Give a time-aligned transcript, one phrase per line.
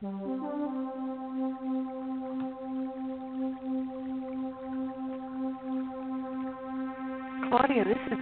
[0.00, 0.14] Claudia,
[7.84, 8.18] this is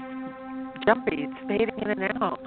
[0.85, 1.19] jumpy.
[1.19, 2.41] It's fading in and out.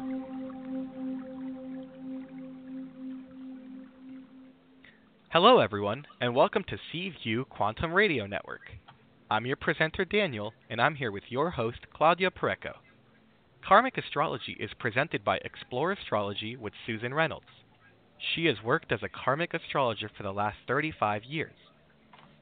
[5.30, 8.60] Hello, everyone, and welcome to C View Quantum Radio Network.
[9.30, 12.74] I'm your presenter, Daniel, and I'm here with your host, Claudia Pareco.
[13.66, 17.46] Karmic Astrology is presented by Explore Astrology with Susan Reynolds.
[18.22, 21.56] She has worked as a karmic astrologer for the last 35 years.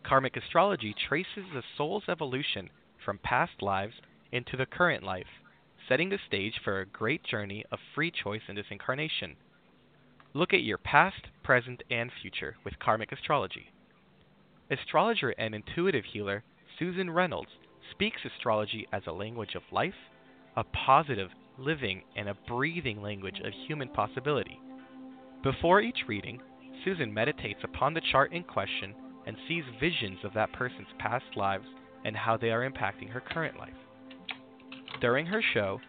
[0.04, 2.70] Karmic astrology traces the soul's evolution
[3.04, 3.96] from past lives
[4.32, 5.28] into the current life,
[5.88, 9.36] setting the stage for a great journey of free choice in this incarnation.
[10.34, 13.72] Look at your past, present, and future with karmic astrology.
[14.70, 16.44] Astrologer and intuitive healer
[16.78, 17.52] Susan Reynolds
[17.92, 19.96] speaks astrology as a language of life,
[20.56, 24.49] a positive, living, and a breathing language of human possibility.
[25.42, 26.42] Before each reading,
[26.84, 28.94] Susan meditates upon the chart in question
[29.26, 31.66] and sees visions of that person's past lives
[32.04, 33.74] and how they are impacting her current life.
[35.00, 35.80] During her show,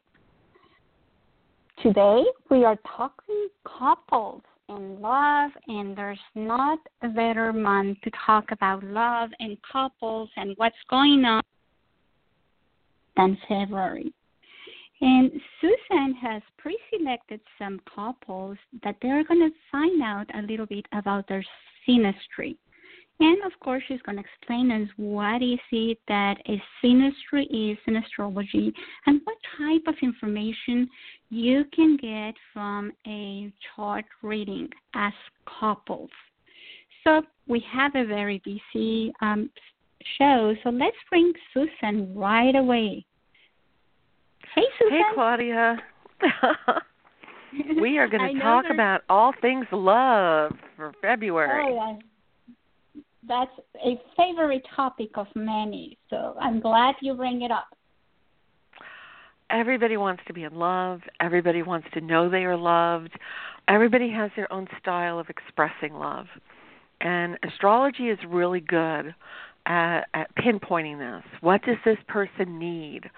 [1.82, 8.52] Today we are talking couples and love, and there's not a better month to talk
[8.52, 11.42] about love and couples and what's going on
[13.16, 14.14] than February.
[15.00, 15.32] And
[15.62, 20.86] Susan has pre selected some couples that they're going to find out a little bit
[20.92, 21.46] about their
[21.88, 22.58] synastry.
[23.20, 27.78] And of course, she's going to explain us what is it that a synastry is
[27.88, 28.74] in astrology
[29.06, 30.90] and what type of information
[31.30, 35.14] you can get from a chart reading as
[35.60, 36.10] couples.
[37.04, 39.50] So we have a very busy um,
[40.18, 43.06] show, so let's bring Susan right away.
[44.56, 44.98] Hey, Susan.
[44.98, 45.78] Hey, Claudia.
[47.82, 51.74] we are going to talk about all things love for February.
[51.74, 52.00] Oh,
[53.28, 53.52] that's
[53.86, 55.98] a favorite topic of many.
[56.10, 57.68] So I'm glad you bring it up.
[59.50, 61.02] Everybody wants to be in love.
[61.20, 63.12] Everybody wants to know they are loved.
[63.68, 66.26] Everybody has their own style of expressing love.
[67.02, 69.14] And astrology is really good
[69.66, 71.24] at, at pinpointing this.
[71.42, 73.10] What does this person need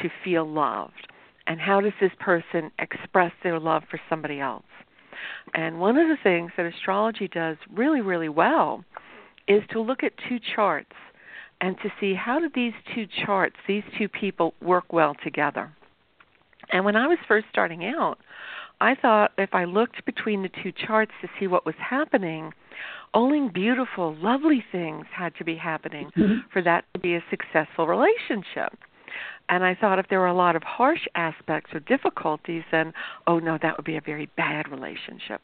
[0.00, 1.08] to feel loved?
[1.46, 4.64] And how does this person express their love for somebody else?
[5.54, 8.84] And one of the things that astrology does really, really well
[9.48, 10.92] is to look at two charts
[11.60, 15.72] and to see how do these two charts, these two people work well together.
[16.70, 18.18] And when I was first starting out,
[18.80, 22.52] I thought if I looked between the two charts to see what was happening,
[23.14, 26.48] only beautiful, lovely things had to be happening mm-hmm.
[26.52, 28.76] for that to be a successful relationship.
[29.48, 32.92] And I thought if there were a lot of harsh aspects or difficulties, then,
[33.26, 35.42] oh no, that would be a very bad relationship.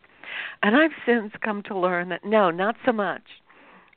[0.63, 3.23] And I've since come to learn that no, not so much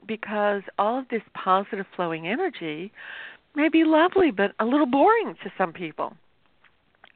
[0.07, 2.91] because all of this positive flowing energy
[3.55, 6.15] may be lovely but a little boring to some people.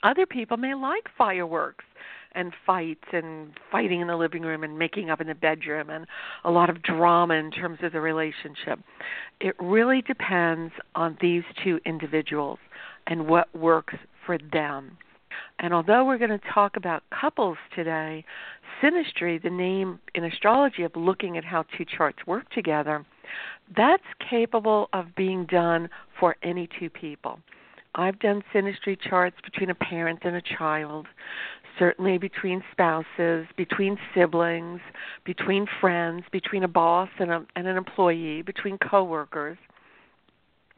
[0.03, 1.85] Other people may like fireworks
[2.33, 6.05] and fights and fighting in the living room and making up in the bedroom and
[6.43, 8.79] a lot of drama in terms of the relationship.
[9.39, 12.59] It really depends on these two individuals
[13.07, 13.95] and what works
[14.25, 14.97] for them.
[15.59, 18.25] And although we're going to talk about couples today,
[18.81, 23.05] synastry, the name in astrology of looking at how two charts work together,
[23.75, 25.89] that's capable of being done
[26.19, 27.39] for any two people.
[27.95, 31.07] I've done synastry charts between a parent and a child,
[31.79, 34.81] certainly between spouses, between siblings,
[35.23, 39.57] between friends, between a boss and, a, and an employee, between coworkers.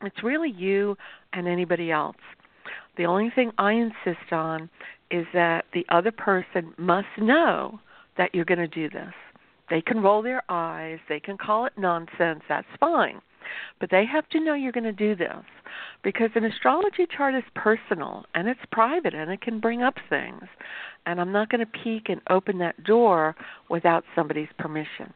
[0.04, 0.95] It's really you
[1.33, 2.18] and anybody else.
[2.97, 4.69] The only thing I insist on
[5.11, 7.79] is that the other person must know
[8.17, 9.13] that you're going to do this.
[9.69, 13.21] They can roll their eyes, they can call it nonsense, that's fine.
[13.79, 15.43] But they have to know you're going to do this
[16.03, 20.43] because an astrology chart is personal and it's private and it can bring up things.
[21.05, 23.35] And I'm not going to peek and open that door
[23.69, 25.13] without somebody's permission.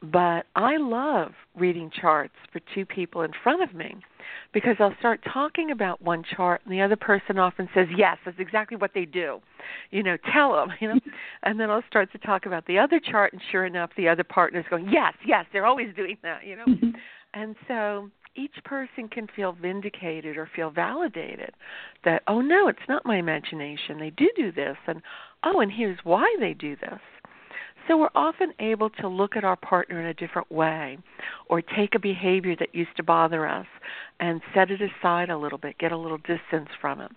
[0.00, 3.96] But I love reading charts for two people in front of me
[4.52, 8.38] because I'll start talking about one chart and the other person often says, "Yes, that's
[8.38, 9.40] exactly what they do."
[9.90, 11.00] You know, tell them, you know.
[11.42, 14.22] and then I'll start to talk about the other chart and sure enough the other
[14.22, 16.64] partner's going, "Yes, yes, they're always doing that," you know.
[16.66, 16.90] Mm-hmm.
[17.34, 21.54] and so each person can feel vindicated or feel validated
[22.04, 23.98] that, "Oh no, it's not my imagination.
[23.98, 25.02] They do do this." And,
[25.42, 27.00] "Oh, and here's why they do this."
[27.88, 30.98] So we're often able to look at our partner in a different way
[31.48, 33.66] or take a behavior that used to bother us
[34.20, 37.10] and set it aside a little bit, get a little distance from it.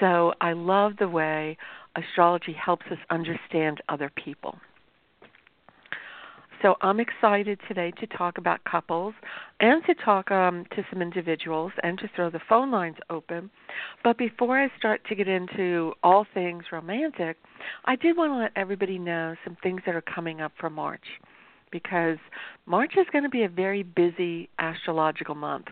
[0.00, 1.58] So I love the way
[1.94, 4.58] astrology helps us understand other people.
[6.62, 9.14] So I'm excited today to talk about couples
[9.60, 13.48] and to talk um, to some individuals and to throw the phone lines open.
[14.02, 17.36] But before I start to get into all things romantic,
[17.84, 21.04] I did want to let everybody know some things that are coming up for March
[21.70, 22.18] because
[22.66, 25.66] March is going to be a very busy astrological month.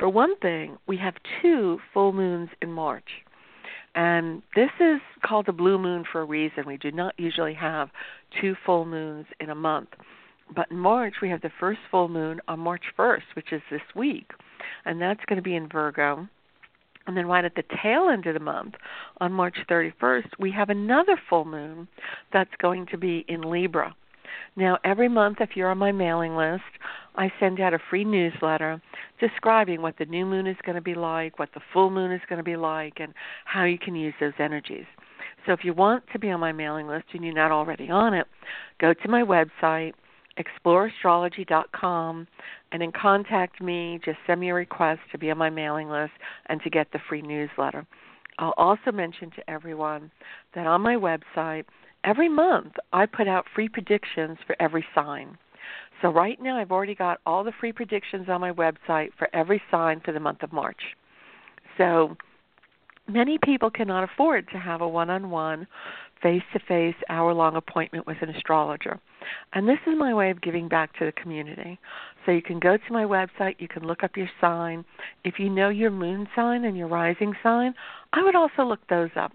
[0.00, 3.08] For one thing, we have two full moons in March.
[3.94, 6.64] And this is called a blue moon for a reason.
[6.66, 7.90] We do not usually have
[8.40, 9.90] two full moons in a month.
[10.54, 13.80] But in March, we have the first full moon on March 1st, which is this
[13.94, 14.30] week.
[14.84, 16.28] And that's going to be in Virgo.
[17.06, 18.74] And then right at the tail end of the month,
[19.20, 21.86] on March 31st, we have another full moon
[22.32, 23.94] that's going to be in Libra.
[24.56, 26.62] Now, every month, if you're on my mailing list,
[27.16, 28.80] I send out a free newsletter
[29.20, 32.20] describing what the new moon is going to be like, what the full moon is
[32.28, 33.12] going to be like, and
[33.44, 34.86] how you can use those energies.
[35.46, 38.14] So, if you want to be on my mailing list and you're not already on
[38.14, 38.26] it,
[38.80, 39.92] go to my website,
[40.38, 42.26] exploreastrology.com
[42.72, 44.00] and then contact me.
[44.04, 46.12] Just send me a request to be on my mailing list
[46.46, 47.86] and to get the free newsletter.
[48.38, 50.10] I'll also mention to everyone
[50.54, 51.64] that on my website,
[52.02, 55.38] every month I put out free predictions for every sign.
[56.02, 59.62] So right now I've already got all the free predictions on my website for every
[59.70, 60.80] sign for the month of March.
[61.78, 62.16] So
[63.08, 65.66] many people cannot afford to have a one on one
[66.22, 68.98] face to face, hour long appointment with an astrologer.
[69.52, 71.78] And this is my way of giving back to the community.
[72.24, 74.84] So you can go to my website, you can look up your sign.
[75.24, 77.74] If you know your moon sign and your rising sign,
[78.12, 79.32] I would also look those up.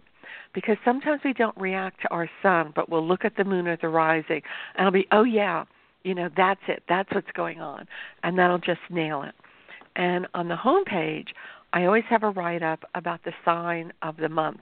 [0.53, 3.77] Because sometimes we don't react to our sun, but we'll look at the moon or
[3.77, 4.41] the rising
[4.75, 5.65] and I'll be, oh yeah,
[6.03, 7.87] you know, that's it, that's what's going on.
[8.23, 9.35] And that'll just nail it.
[9.95, 11.33] And on the home page,
[11.73, 14.61] I always have a write up about the sign of the month.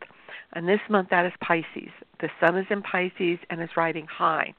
[0.53, 1.91] And this month that is Pisces.
[2.19, 4.53] The sun is in Pisces and is riding high.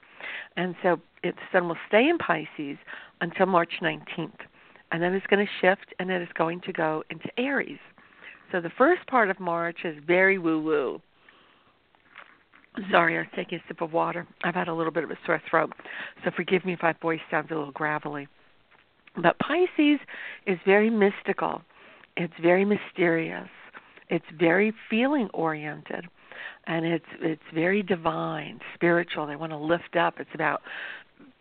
[0.57, 2.79] And so the sun will stay in Pisces
[3.21, 4.33] until March 19th.
[4.91, 7.79] And then it's going to shift and it is going to go into Aries.
[8.51, 11.01] So the first part of March is very woo woo.
[12.91, 14.27] Sorry, I was taking a sip of water.
[14.45, 15.73] I've had a little bit of a sore throat,
[16.25, 18.29] so forgive me if my voice sounds a little gravelly.
[19.21, 19.99] But Pisces
[20.47, 21.63] is very mystical.
[22.17, 23.49] It's very mysterious.
[24.11, 26.07] It's very feeling oriented
[26.67, 29.27] and it's it's very divine, spiritual.
[29.27, 30.15] They want to lift up.
[30.19, 30.63] It's about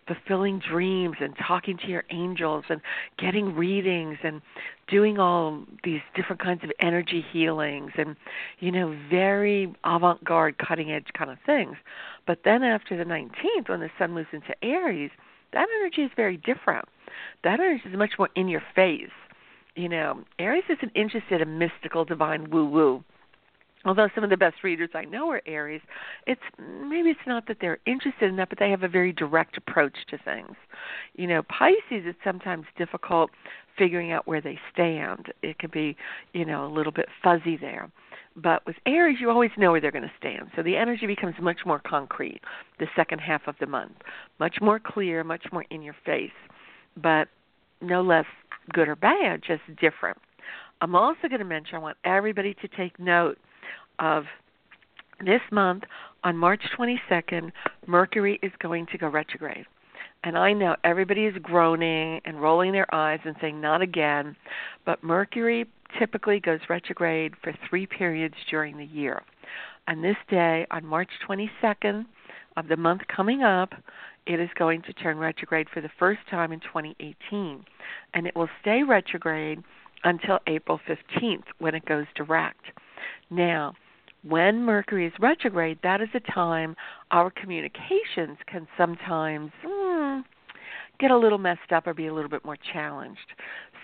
[0.08, 2.80] fulfilling dreams and talking to your angels and
[3.20, 4.42] getting readings and
[4.88, 8.16] doing all these different kinds of energy healings and
[8.60, 11.76] you know very avant-garde cutting edge kind of things
[12.26, 15.12] but then after the 19th when the sun moves into aries
[15.52, 16.86] that energy is very different
[17.44, 19.12] that energy is much more in your face
[19.78, 23.04] you know, Aries isn't interested in mystical, divine woo woo.
[23.88, 25.82] Although some of the best readers I know are Aries,
[26.26, 29.58] it's maybe it's not that they're interested in that, but they have a very direct
[29.58, 30.56] approach to things.
[31.16, 33.32] You know, Pisces it's sometimes difficult
[33.78, 35.32] figuring out where they stand.
[35.42, 35.96] It can be,
[36.34, 37.90] you know, a little bit fuzzy there.
[38.36, 40.50] But with Aries, you always know where they're going to stand.
[40.56, 42.42] So the energy becomes much more concrete
[42.80, 43.94] the second half of the month,
[44.40, 46.30] much more clear, much more in your face,
[47.02, 47.30] but
[47.82, 48.26] no less
[48.74, 50.18] good or bad, just different.
[50.82, 53.38] I'm also going to mention I want everybody to take note
[54.00, 54.26] of
[55.26, 55.84] this month
[56.24, 57.52] on March 22nd,
[57.86, 59.66] Mercury is going to go retrograde.
[60.24, 64.36] And I know everybody is groaning and rolling their eyes and saying, not again.
[64.86, 65.66] But Mercury
[66.00, 69.22] typically goes retrograde for three periods during the year.
[69.88, 72.06] And this day, on March 22nd
[72.58, 73.74] of the month coming up,
[74.26, 77.64] it is going to turn retrograde for the first time in 2018.
[78.14, 79.64] And it will stay retrograde
[80.04, 82.66] until April 15th when it goes direct.
[83.30, 83.76] Now,
[84.24, 86.76] when Mercury is retrograde, that is a time
[87.12, 90.24] our communications can sometimes mm,
[91.00, 93.34] get a little messed up or be a little bit more challenged.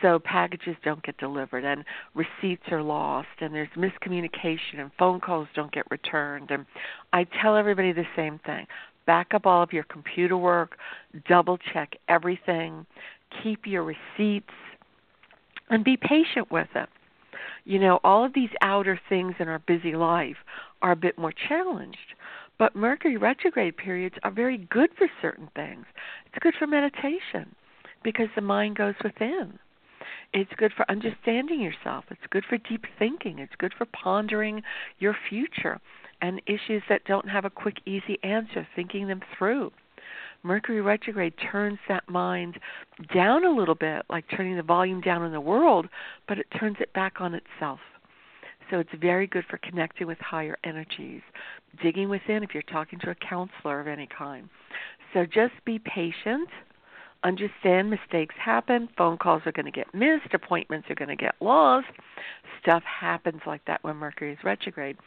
[0.01, 5.47] So packages don't get delivered and receipts are lost and there's miscommunication and phone calls
[5.55, 6.51] don't get returned.
[6.51, 6.65] And
[7.13, 8.65] I tell everybody the same thing.
[9.05, 10.77] Back up all of your computer work,
[11.27, 12.85] double check everything,
[13.41, 14.53] keep your receipts,
[15.69, 16.89] and be patient with it.
[17.65, 20.37] You know, all of these outer things in our busy life
[20.81, 22.15] are a bit more challenged.
[22.59, 25.85] But Mercury retrograde periods are very good for certain things.
[26.25, 27.55] It's good for meditation
[28.03, 29.59] because the mind goes within.
[30.33, 32.05] It's good for understanding yourself.
[32.09, 33.39] It's good for deep thinking.
[33.39, 34.63] It's good for pondering
[34.99, 35.79] your future
[36.21, 39.71] and issues that don't have a quick, easy answer, thinking them through.
[40.43, 42.59] Mercury retrograde turns that mind
[43.13, 45.87] down a little bit, like turning the volume down in the world,
[46.27, 47.79] but it turns it back on itself.
[48.69, 51.21] So it's very good for connecting with higher energies,
[51.81, 54.49] digging within if you're talking to a counselor of any kind.
[55.13, 56.49] So just be patient.
[57.23, 58.89] Understand mistakes happen.
[58.97, 60.33] Phone calls are going to get missed.
[60.33, 61.87] Appointments are going to get lost.
[62.61, 64.97] Stuff happens like that when Mercury is retrograde.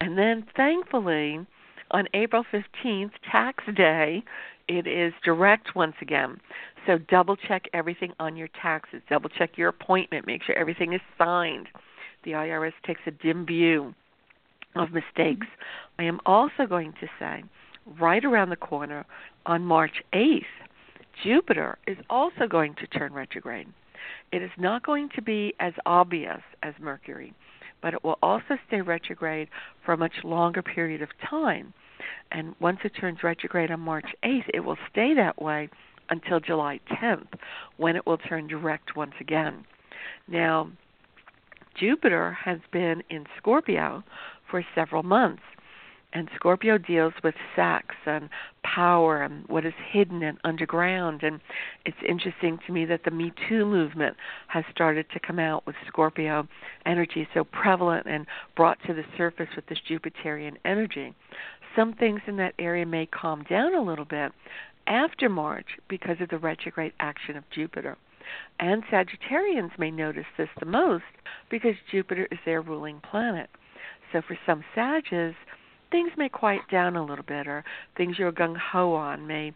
[0.00, 1.46] And then, thankfully,
[1.90, 4.24] on April 15th, tax day,
[4.68, 6.38] it is direct once again.
[6.86, 9.02] So double check everything on your taxes.
[9.08, 10.26] Double check your appointment.
[10.26, 11.68] Make sure everything is signed.
[12.24, 13.94] The IRS takes a dim view
[14.74, 15.46] of mistakes.
[15.98, 17.44] I am also going to say,
[17.98, 19.06] right around the corner
[19.46, 20.42] on March 8th,
[21.22, 23.68] Jupiter is also going to turn retrograde.
[24.32, 27.32] It is not going to be as obvious as Mercury,
[27.86, 29.48] but it will also stay retrograde
[29.84, 31.72] for a much longer period of time.
[32.32, 35.68] And once it turns retrograde on March 8th, it will stay that way
[36.10, 37.28] until July 10th,
[37.76, 39.64] when it will turn direct once again.
[40.26, 40.72] Now,
[41.78, 44.02] Jupiter has been in Scorpio
[44.50, 45.42] for several months.
[46.16, 48.30] And Scorpio deals with sex and
[48.64, 51.22] power and what is hidden and underground.
[51.22, 51.40] And
[51.84, 54.16] it's interesting to me that the Me Too movement
[54.48, 56.48] has started to come out with Scorpio
[56.86, 61.14] energy so prevalent and brought to the surface with this Jupiterian energy
[61.76, 64.32] some things in that area may calm down a little bit
[64.86, 67.98] after March because of the retrograde action of Jupiter.
[68.58, 71.04] And Sagittarians may notice this the most
[71.50, 73.50] because Jupiter is their ruling planet.
[74.12, 75.34] So for some Sages,
[75.90, 77.64] things may quiet down a little bit, or
[77.96, 79.52] things you're gung ho on may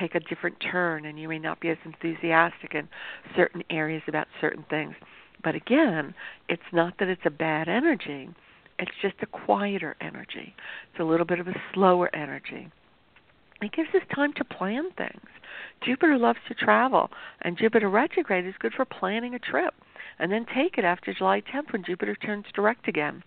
[0.00, 2.88] take a different turn, and you may not be as enthusiastic in
[3.36, 4.94] certain areas about certain things.
[5.42, 6.14] But again,
[6.48, 8.28] it's not that it's a bad energy,
[8.78, 10.54] it's just a quieter energy.
[10.90, 12.70] It's a little bit of a slower energy.
[13.62, 15.26] It gives us time to plan things.
[15.84, 17.10] Jupiter loves to travel,
[17.42, 19.74] and Jupiter retrograde is good for planning a trip
[20.18, 23.22] and then take it after July 10th when Jupiter turns direct again.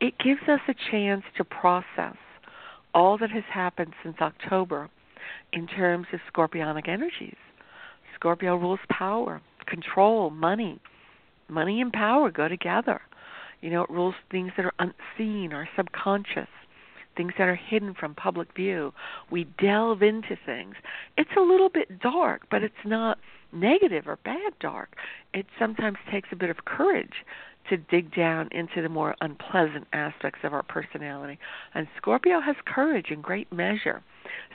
[0.00, 2.16] It gives us a chance to process
[2.92, 4.88] all that has happened since October
[5.52, 7.36] in terms of scorpionic energies.
[8.14, 10.80] Scorpio rules power, control, money.
[11.48, 13.00] Money and power go together.
[13.60, 16.48] You know, it rules things that are unseen or subconscious,
[17.16, 18.92] things that are hidden from public view.
[19.30, 20.74] We delve into things.
[21.16, 23.18] It's a little bit dark, but it's not
[23.52, 24.96] negative or bad dark.
[25.32, 27.24] It sometimes takes a bit of courage
[27.70, 31.38] to dig down into the more unpleasant aspects of our personality.
[31.74, 34.02] And Scorpio has courage in great measure.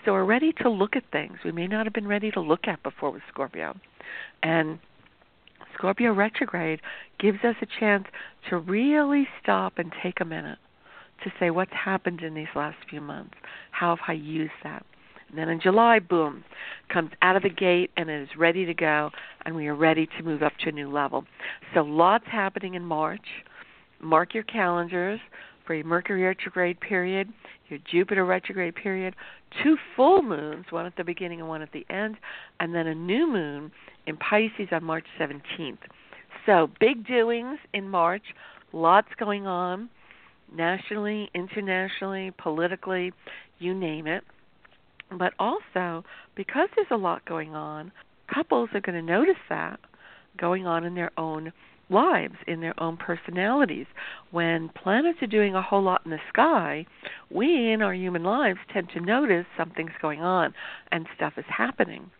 [0.05, 2.67] So we're ready to look at things we may not have been ready to look
[2.67, 3.75] at before with Scorpio.
[4.43, 4.79] And
[5.75, 6.81] Scorpio retrograde
[7.19, 8.05] gives us a chance
[8.49, 10.59] to really stop and take a minute
[11.23, 13.33] to say what's happened in these last few months.
[13.71, 14.85] How have I used that?
[15.29, 16.43] And then in July, boom,
[16.91, 19.11] comes out of the gate and it is ready to go,
[19.45, 21.23] and we are ready to move up to a new level.
[21.73, 23.25] So lots happening in March.
[24.01, 25.19] Mark your calendars
[25.67, 27.31] for your Mercury retrograde period,
[27.67, 29.15] your Jupiter retrograde period,
[29.61, 32.17] two full moons, one at the beginning and one at the end,
[32.59, 33.71] and then a new moon
[34.07, 35.77] in Pisces on March 17th.
[36.45, 38.23] So, big doings in March,
[38.73, 39.89] lots going on
[40.53, 43.13] nationally, internationally, politically,
[43.59, 44.23] you name it.
[45.17, 46.03] But also,
[46.35, 47.91] because there's a lot going on,
[48.33, 49.79] couples are going to notice that
[50.37, 51.51] going on in their own
[51.89, 53.87] lives, in their own personalities.
[54.31, 56.85] When planets are doing a whole lot in the sky,
[57.31, 60.53] we in our human lives tend to notice something's going on
[60.91, 62.11] and stuff is happening.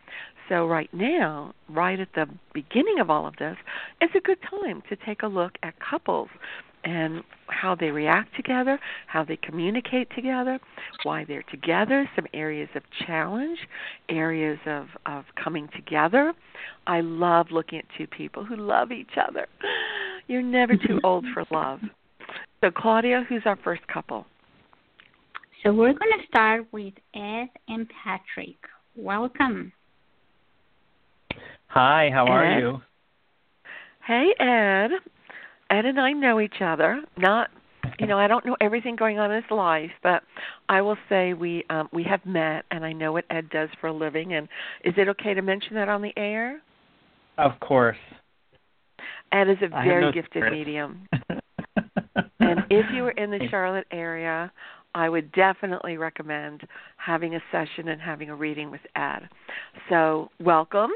[0.50, 3.56] So, right now, right at the beginning of all of this,
[4.02, 6.30] it's a good time to take a look at couples
[6.84, 10.60] and how they react together, how they communicate together,
[11.04, 13.60] why they're together, some areas of challenge,
[14.08, 16.34] areas of, of coming together.
[16.88, 19.48] I love looking at two people who love each other.
[20.28, 21.80] You're never too old for love.
[22.62, 24.26] So, Claudia, who's our first couple?
[25.64, 28.58] So, we're going to start with Ed and Patrick.
[28.96, 29.74] Welcome.
[31.68, 32.82] Hi, how are you?
[34.06, 34.90] Hey, Ed.
[35.70, 37.02] Ed and I know each other.
[37.18, 37.50] Not,
[38.00, 40.24] you know, I don't know everything going on in his life, but
[40.68, 43.88] I will say we um we have met, and I know what Ed does for
[43.88, 44.34] a living.
[44.34, 44.48] And
[44.84, 46.62] is it okay to mention that on the air?
[47.38, 47.98] Of course.
[49.32, 50.54] Ed is a very no gifted secrets.
[50.54, 51.08] medium,
[52.40, 54.52] and if you were in the Charlotte area,
[54.96, 56.62] I would definitely recommend
[56.98, 59.30] having a session and having a reading with Ed.
[59.88, 60.90] So, welcome.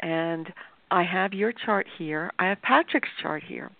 [0.00, 0.52] And
[0.90, 2.30] I have your chart here.
[2.38, 3.70] I have Patrick's chart here.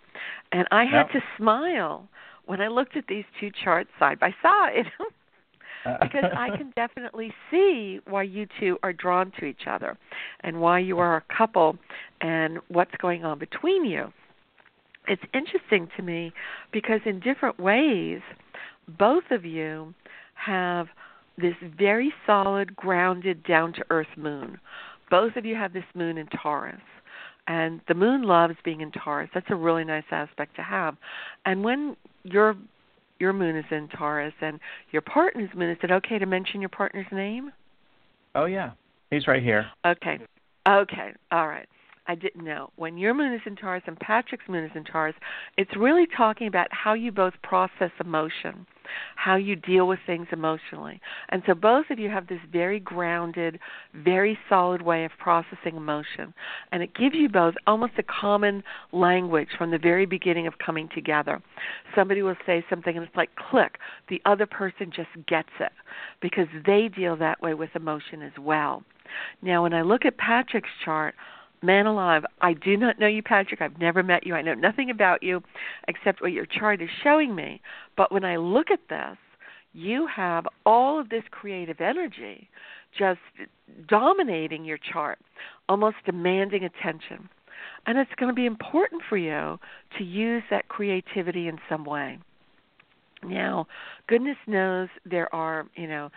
[0.53, 1.11] And I had Yep.
[1.13, 2.09] to smile
[2.47, 4.91] when I looked at these two charts side by side
[6.01, 9.97] because I can definitely see why you two are drawn to each other
[10.41, 11.79] and why you are a couple
[12.21, 14.13] and what's going on between you.
[15.07, 16.33] It's interesting to me
[16.73, 18.21] because in different ways,
[18.99, 19.95] both of you
[20.35, 20.89] have
[21.37, 24.59] this very solid, grounded, down to earth moon.
[25.11, 26.81] Both of you have this moon in Taurus.
[27.49, 29.31] And the moon loves being in Taurus.
[29.35, 30.97] That's a really nice aspect to have.
[31.45, 32.55] And when your
[33.19, 34.61] your moon is in Taurus and
[34.93, 37.51] your partner's moon, is it okay to mention your partner's name?
[38.35, 38.73] oh yeah,
[39.11, 39.67] he's right here.
[39.85, 40.19] Okay.
[40.69, 41.13] Okay.
[41.33, 41.69] All right.
[42.09, 42.71] I didn't know.
[42.77, 45.15] When your moon is in Taurus and Patrick's moon is in Taurus,
[45.59, 48.67] it's really talking about how you both process emotion,
[49.17, 51.03] how you deal with things emotionally.
[51.29, 53.61] And so both of you have this very grounded,
[53.93, 56.33] very solid way of processing emotion.
[56.73, 60.89] And it gives you both almost a common language from the very beginning of coming
[60.95, 61.43] together.
[61.95, 63.77] Somebody will say something and it's like click.
[64.09, 65.73] The other person just gets it
[66.23, 68.83] because they deal that way with emotion as well.
[69.43, 71.15] Now, when I look at Patrick's chart,
[71.63, 73.61] man alive, I do not know you, Patrick.
[73.61, 74.35] I've never met you.
[74.35, 75.43] I know nothing about you
[75.87, 77.61] except what your chart is showing me.
[77.97, 79.17] But when I look at this,
[79.73, 82.49] you have all of this creative energy
[82.99, 83.21] just
[83.87, 85.19] dominating your chart,
[85.69, 87.29] almost demanding attention.
[87.87, 89.59] And it's going to be important for you
[89.99, 92.19] to use that creativity in some way.
[93.25, 93.67] Now,
[94.07, 96.11] goodness knows there are, you know,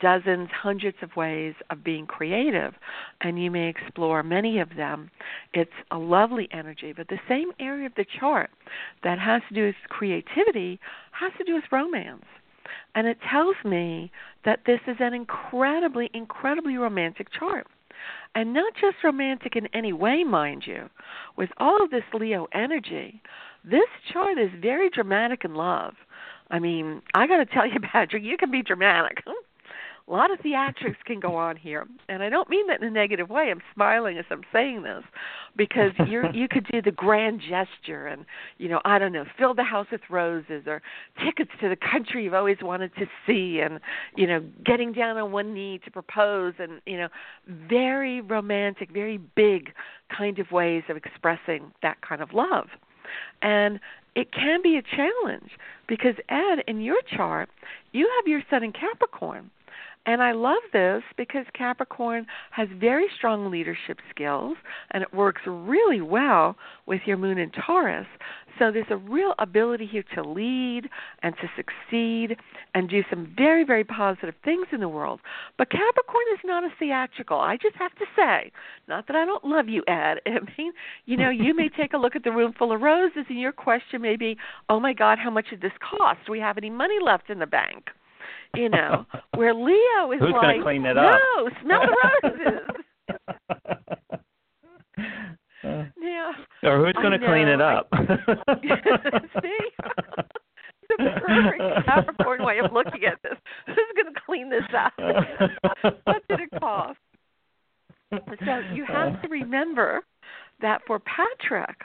[0.00, 2.74] dozens, hundreds of ways of being creative,
[3.20, 5.10] and you may explore many of them.
[5.52, 8.50] It's a lovely energy, but the same area of the chart
[9.04, 10.80] that has to do with creativity
[11.12, 12.24] has to do with romance.
[12.94, 14.10] And it tells me
[14.44, 17.66] that this is an incredibly, incredibly romantic chart.
[18.34, 20.88] And not just romantic in any way, mind you.
[21.36, 23.22] With all of this Leo energy,
[23.64, 25.94] this chart is very dramatic in love.
[26.50, 29.22] I mean, I got to tell you, Patrick, you can be dramatic.
[30.08, 32.90] A lot of theatrics can go on here, and I don't mean that in a
[32.90, 33.50] negative way.
[33.50, 35.04] I'm smiling as I'm saying this
[35.56, 38.24] because you you could do the grand gesture and
[38.58, 40.82] you know I don't know fill the house with roses or
[41.24, 43.80] tickets to the country you've always wanted to see and
[44.16, 47.08] you know getting down on one knee to propose and you know
[47.46, 49.72] very romantic, very big
[50.16, 52.68] kind of ways of expressing that kind of love.
[53.40, 53.80] And
[54.14, 55.50] it can be a challenge
[55.88, 57.48] because Ed, in your chart,
[57.92, 59.50] you have your sun in Capricorn.
[60.04, 64.56] And I love this because Capricorn has very strong leadership skills
[64.90, 68.08] and it works really well with your moon in Taurus.
[68.58, 70.88] So there's a real ability here to lead
[71.22, 72.36] and to succeed
[72.74, 75.20] and do some very, very positive things in the world.
[75.56, 77.38] But Capricorn is not a theatrical.
[77.38, 78.50] I just have to say,
[78.88, 80.18] not that I don't love you, Ed.
[80.26, 80.72] I mean,
[81.06, 83.52] you know, you may take a look at the room full of roses and your
[83.52, 84.36] question may be,
[84.68, 86.18] oh my God, how much did this cost?
[86.26, 87.90] Do we have any money left in the bank?
[88.54, 91.18] You know, where Leo is Who's like, clean it up?
[91.36, 92.60] no, smell the roses.
[96.02, 96.32] yeah.
[96.64, 97.88] or who's going to clean it up?
[99.42, 99.58] See?
[100.88, 103.38] the perfect Capricorn way of looking at this.
[103.66, 104.92] Who's going to clean this up?
[106.04, 106.98] what did it cost?
[108.10, 110.02] So you have to remember
[110.60, 111.76] that for Patrick,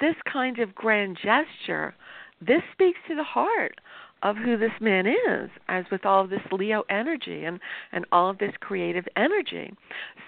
[0.00, 1.94] this kind of grand gesture,
[2.40, 3.80] this speaks to the heart.
[4.22, 7.58] Of who this man is, as with all of this Leo energy and,
[7.90, 9.74] and all of this creative energy.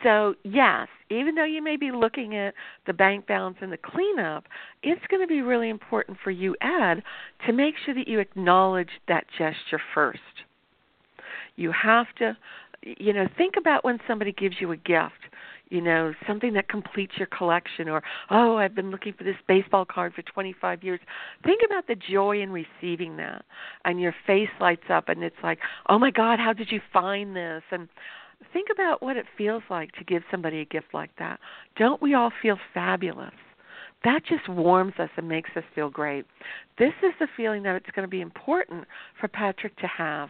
[0.03, 2.55] So, yes, even though you may be looking at
[2.87, 4.45] the bank balance and the cleanup,
[4.83, 7.03] it's going to be really important for you, Ed,
[7.47, 10.19] to make sure that you acknowledge that gesture first.
[11.57, 12.37] You have to,
[12.83, 15.13] you know, think about when somebody gives you a gift
[15.75, 19.85] you know, something that completes your collection or oh, I've been looking for this baseball
[19.85, 21.01] card for 25 years.
[21.45, 23.45] Think about the joy in receiving that
[23.85, 25.59] and your face lights up and it's like,
[25.89, 27.89] "Oh my god, how did you find this?" and
[28.53, 31.41] think about what it feels like to give somebody a gift like that.
[31.77, 33.35] Don't we all feel fabulous?
[34.05, 36.25] That just warms us and makes us feel great.
[36.79, 38.85] This is the feeling that it's going to be important
[39.21, 40.29] for Patrick to have.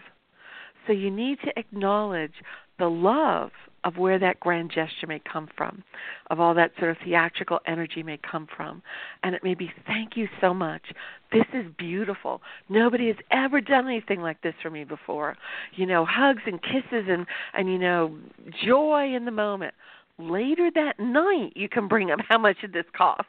[0.87, 2.35] So you need to acknowledge
[2.79, 3.51] the love
[3.85, 5.85] of where that grand gesture may come from,
[6.31, 8.83] of all that sort of theatrical energy may come from.
[9.23, 10.83] And it may be, thank you so much.
[11.31, 12.41] This is beautiful.
[12.69, 15.37] Nobody has ever done anything like this for me before.
[15.75, 18.17] You know, hugs and kisses and, and you know,
[18.65, 19.75] joy in the moment.
[20.19, 23.27] Later that night, you can bring up how much did this cost.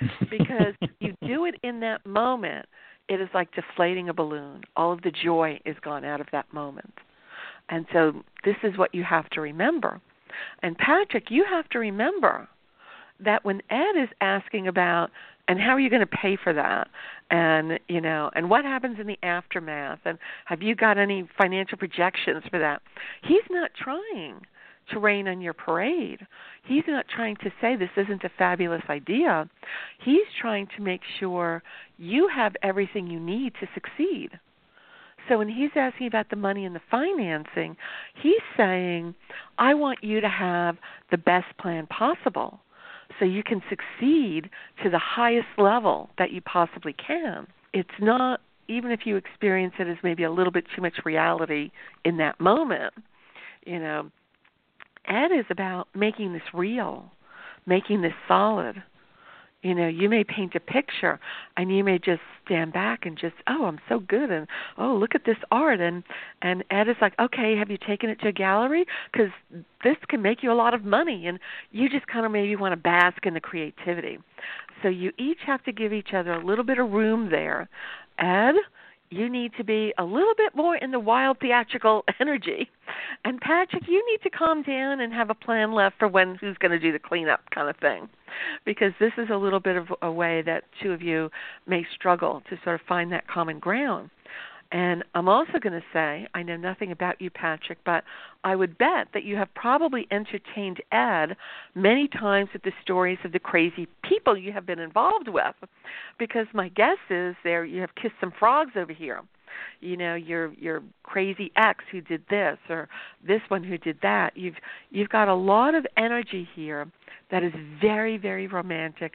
[0.30, 2.66] because you do it in that moment,
[3.08, 4.62] it is like deflating a balloon.
[4.76, 6.94] All of the joy is gone out of that moment.
[7.68, 10.00] And so this is what you have to remember.
[10.62, 12.48] And Patrick, you have to remember
[13.20, 15.10] that when Ed is asking about
[15.48, 16.88] and how are you going to pay for that?
[17.30, 20.00] and you know and what happens in the aftermath?
[20.04, 22.82] And have you got any financial projections for that?
[23.22, 24.40] He's not trying
[24.92, 26.26] to rain on your parade.
[26.64, 29.48] He's not trying to say this isn't a fabulous idea.
[30.02, 31.62] He's trying to make sure
[31.98, 34.30] you have everything you need to succeed
[35.28, 37.76] so when he's asking about the money and the financing,
[38.20, 39.14] he's saying,
[39.58, 40.76] I want you to have
[41.10, 42.60] the best plan possible
[43.18, 44.50] so you can succeed
[44.82, 47.46] to the highest level that you possibly can.
[47.72, 51.70] It's not, even if you experience it as maybe a little bit too much reality
[52.04, 52.94] in that moment,
[53.66, 54.10] you know,
[55.06, 57.10] Ed is about making this real,
[57.66, 58.82] making this solid
[59.62, 61.18] you know you may paint a picture
[61.56, 64.46] and you may just stand back and just oh i'm so good and
[64.78, 66.02] oh look at this art and
[66.42, 68.86] and ed is like okay have you taken it to a gallery?
[69.12, 69.30] Because
[69.84, 71.38] this can make you a lot of money and
[71.70, 74.18] you just kind of maybe want to bask in the creativity.
[74.82, 77.68] So you each have to give each other a little bit of room there.
[78.18, 78.54] Ed
[79.10, 82.70] you need to be a little bit more in the wild theatrical energy.
[83.24, 86.58] And Patrick, you need to calm down and have a plan left for when who's
[86.58, 88.08] going to do the cleanup kind of thing.
[88.64, 91.30] Because this is a little bit of a way that two of you
[91.66, 94.10] may struggle to sort of find that common ground.
[94.70, 98.04] And I'm also going to say, I know nothing about you, Patrick, but
[98.44, 101.36] I would bet that you have probably entertained Ed
[101.74, 105.54] many times with the stories of the crazy people you have been involved with.
[106.18, 109.22] Because my guess is there you have kissed some frogs over here.
[109.80, 112.88] You know, your your crazy ex who did this or
[113.26, 114.36] this one who did that.
[114.36, 114.54] You've
[114.90, 116.86] you've got a lot of energy here
[117.30, 119.14] that is very, very romantic,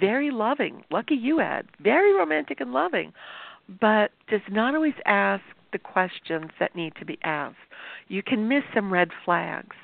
[0.00, 0.84] very loving.
[0.90, 1.66] Lucky you, Ed.
[1.80, 3.12] Very romantic and loving
[3.80, 7.56] but does not always ask the questions that need to be asked.
[8.08, 9.76] You can miss some red flags,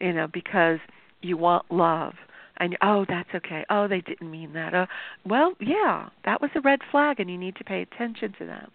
[0.00, 0.78] you know, because
[1.20, 2.14] you want love.
[2.56, 3.64] And oh, that's okay.
[3.70, 4.74] Oh, they didn't mean that.
[4.74, 4.86] Oh,
[5.24, 8.70] well, yeah, that was a red flag, and you need to pay attention to that.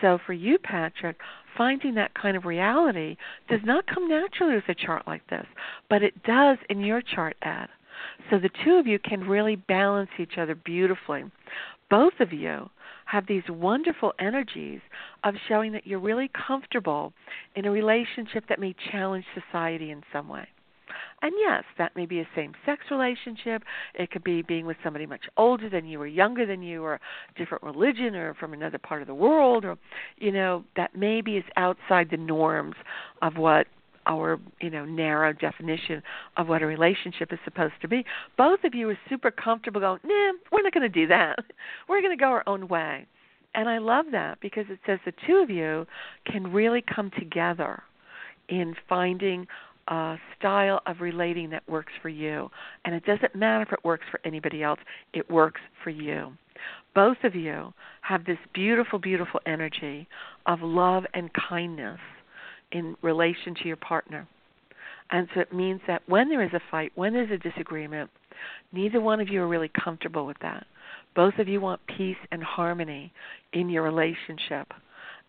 [0.00, 1.18] So for you, Patrick,
[1.56, 3.16] finding that kind of reality
[3.48, 5.46] does not come naturally with a chart like this,
[5.88, 7.68] but it does in your chart, Ed.
[8.30, 11.24] So the two of you can really balance each other beautifully.
[11.92, 12.70] Both of you
[13.04, 14.80] have these wonderful energies
[15.24, 17.12] of showing that you're really comfortable
[17.54, 20.48] in a relationship that may challenge society in some way.
[21.20, 23.62] And yes, that may be a same sex relationship.
[23.94, 26.98] It could be being with somebody much older than you or younger than you or
[27.36, 29.76] different religion or from another part of the world or
[30.16, 32.76] you know, that maybe is outside the norms
[33.20, 33.66] of what
[34.06, 36.02] our you know narrow definition
[36.36, 38.04] of what a relationship is supposed to be.
[38.36, 41.38] Both of you are super comfortable going, nah, we're not going to do that.
[41.88, 43.06] We're going to go our own way.
[43.54, 45.86] And I love that because it says the two of you
[46.26, 47.82] can really come together
[48.48, 49.46] in finding
[49.88, 52.50] a style of relating that works for you.
[52.84, 54.80] And it doesn't matter if it works for anybody else,
[55.12, 56.32] it works for you.
[56.94, 60.06] Both of you have this beautiful, beautiful energy
[60.46, 62.00] of love and kindness
[62.72, 64.26] in relation to your partner.
[65.10, 68.10] And so it means that when there is a fight, when there's a disagreement,
[68.72, 70.66] neither one of you are really comfortable with that.
[71.14, 73.12] Both of you want peace and harmony
[73.52, 74.72] in your relationship.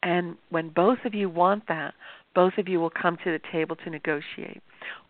[0.02, 1.94] And when both of you want that,
[2.34, 4.62] both of you will come to the table to negotiate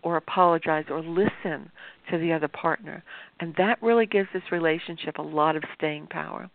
[0.02, 1.72] or apologize or listen
[2.12, 3.04] to the other partner.
[3.40, 6.50] And that really gives this relationship a lot of staying power.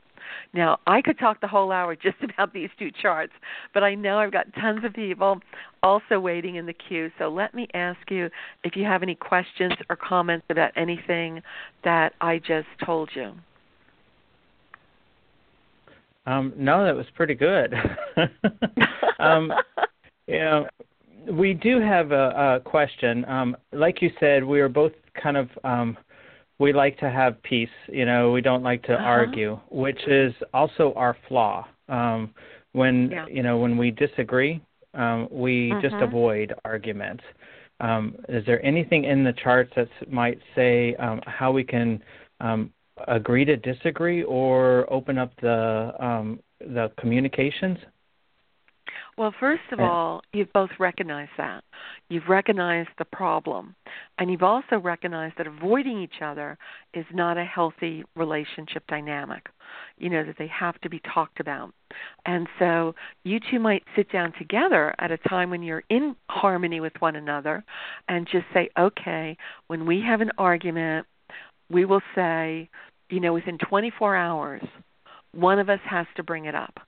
[0.53, 3.33] Now, I could talk the whole hour just about these two charts,
[3.75, 5.41] but I know I've got tons of people
[5.83, 7.11] also waiting in the queue.
[7.19, 8.29] So let me ask you
[8.65, 11.43] if you have any questions or comments about anything
[11.85, 13.33] that I just told you.
[16.27, 17.73] Um, no, that was pretty good.
[19.19, 19.51] um,
[20.29, 20.67] know,
[21.33, 23.25] we do have a, a question.
[23.25, 25.97] Um, like you said, we are both kind of um,
[26.59, 27.69] we like to have peace.
[27.89, 29.05] You know, we don't like to uh-huh.
[29.05, 31.67] argue, which is also our flaw.
[31.89, 32.35] Um,
[32.73, 33.27] when yeah.
[33.29, 34.63] you know when we disagree,
[34.95, 35.81] um, we uh-huh.
[35.81, 37.25] just avoid arguments.
[37.81, 42.03] Um, is there anything in the charts that might say um, how we can
[42.41, 42.73] um,
[43.07, 47.79] agree to disagree or open up the um, the communications?
[49.19, 49.83] Well, first of eh.
[49.83, 51.65] all, you've both recognized that.
[52.09, 53.75] You've recognized the problem.
[54.17, 56.57] And you've also recognized that avoiding each other
[56.95, 59.49] is not a healthy relationship dynamic.
[59.99, 61.75] You know, that they have to be talked about.
[62.27, 66.81] And so you two might sit down together at a time when you're in harmony
[66.81, 67.65] with one another
[68.09, 71.07] and just say, okay, when we have an argument,
[71.69, 72.71] we will say,
[73.11, 74.63] you know, within 24 hours,
[75.35, 76.79] one of us has to bring it up.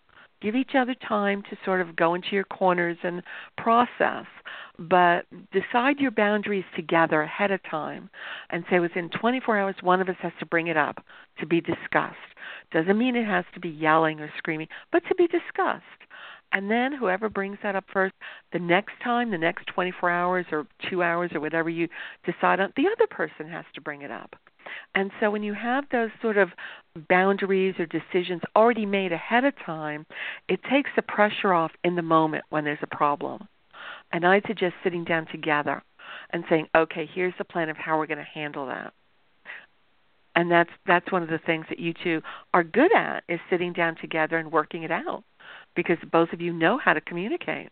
[0.40, 3.22] Give each other time to sort of go into your corners and
[3.59, 4.26] process,
[4.79, 8.09] but decide your boundaries together ahead of time
[8.48, 11.05] and say within 24 hours, one of us has to bring it up
[11.38, 12.16] to be discussed.
[12.72, 15.85] Doesn't mean it has to be yelling or screaming, but to be discussed.
[16.53, 18.14] And then whoever brings that up first,
[18.53, 21.88] the next time, the next 24 hours or two hours or whatever you
[22.24, 24.35] decide on, the other person has to bring it up.
[24.94, 26.50] And so when you have those sort of
[27.09, 30.06] boundaries or decisions already made ahead of time,
[30.48, 33.46] it takes the pressure off in the moment when there's a problem.
[34.12, 35.83] And I'd suggest sitting down together
[36.30, 38.92] and saying, okay, here's the plan of how we're going to handle that.
[40.35, 42.22] And that's that's one of the things that you two
[42.54, 45.24] are good at is sitting down together and working it out
[45.74, 47.70] because both of you know how to communicate.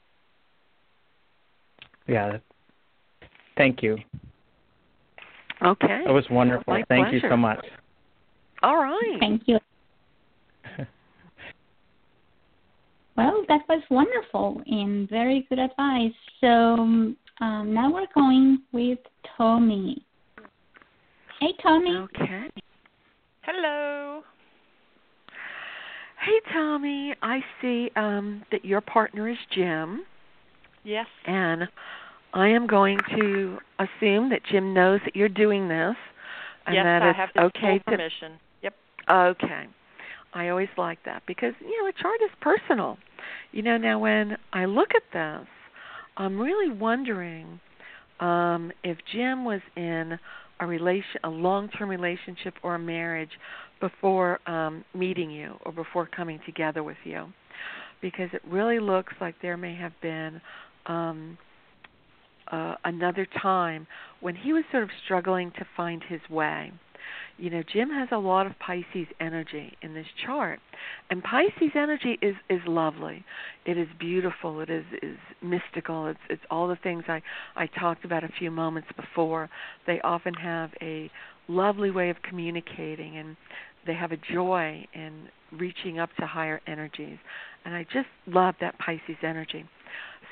[2.07, 2.39] Yeah.
[3.57, 3.99] Thank you.
[5.65, 6.03] Okay.
[6.07, 6.73] That was wonderful.
[6.73, 7.27] My Thank pleasure.
[7.27, 7.65] you so much.
[8.63, 9.17] All right.
[9.21, 9.59] Thank you.
[13.17, 16.13] well, that was wonderful and very good advice.
[16.41, 18.99] So um, now we're going with
[19.37, 20.05] Tommy.
[21.41, 21.97] Hey, Tommy.
[21.97, 22.51] Okay.
[23.43, 24.23] Hello.
[26.25, 27.15] Hey, Tommy.
[27.23, 30.03] I see um, that your partner is Jim.
[30.83, 31.07] Yes.
[31.27, 31.69] And
[32.39, 35.97] I am going to assume that Jim knows that you're doing this
[36.67, 38.33] and yes, that I it's have okay full permission.
[38.63, 38.75] Yep.
[39.11, 39.65] Okay.
[40.35, 42.99] I always like that because, you know, a chart is personal.
[43.53, 45.49] You know, now when I look at this,
[46.17, 47.61] I'm really wondering
[48.21, 50.19] um if Jim was in
[50.61, 53.31] a relation a long-term relationship or a marriage
[53.81, 57.27] before um meeting you or before coming together with you
[58.03, 60.41] because it really looks like there may have been
[60.87, 61.39] um
[62.51, 63.87] uh, another time
[64.21, 66.73] when he was sort of struggling to find his way.
[67.39, 70.59] You know, Jim has a lot of Pisces energy in this chart,
[71.09, 73.25] and Pisces energy is is lovely.
[73.65, 74.61] It is beautiful.
[74.61, 76.09] It is is mystical.
[76.09, 77.23] It's it's all the things I
[77.55, 79.49] I talked about a few moments before.
[79.87, 81.11] They often have a
[81.47, 83.37] lovely way of communicating, and
[83.87, 87.19] they have a joy in reaching up to higher energies.
[87.65, 89.65] And I just love that Pisces energy.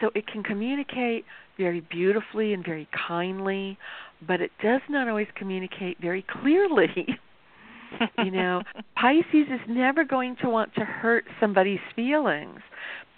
[0.01, 1.25] So it can communicate
[1.57, 3.79] very beautifully and very kindly,
[4.27, 6.89] but it does not always communicate very clearly.
[8.19, 8.63] you know,
[8.97, 12.61] Pisces is never going to want to hurt somebody's feelings.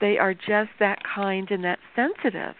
[0.01, 2.55] They are just that kind and that sensitive.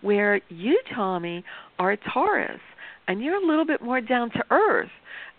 [0.00, 1.44] Where you, Tommy,
[1.78, 2.60] are a Taurus,
[3.08, 4.90] and you're a little bit more down to earth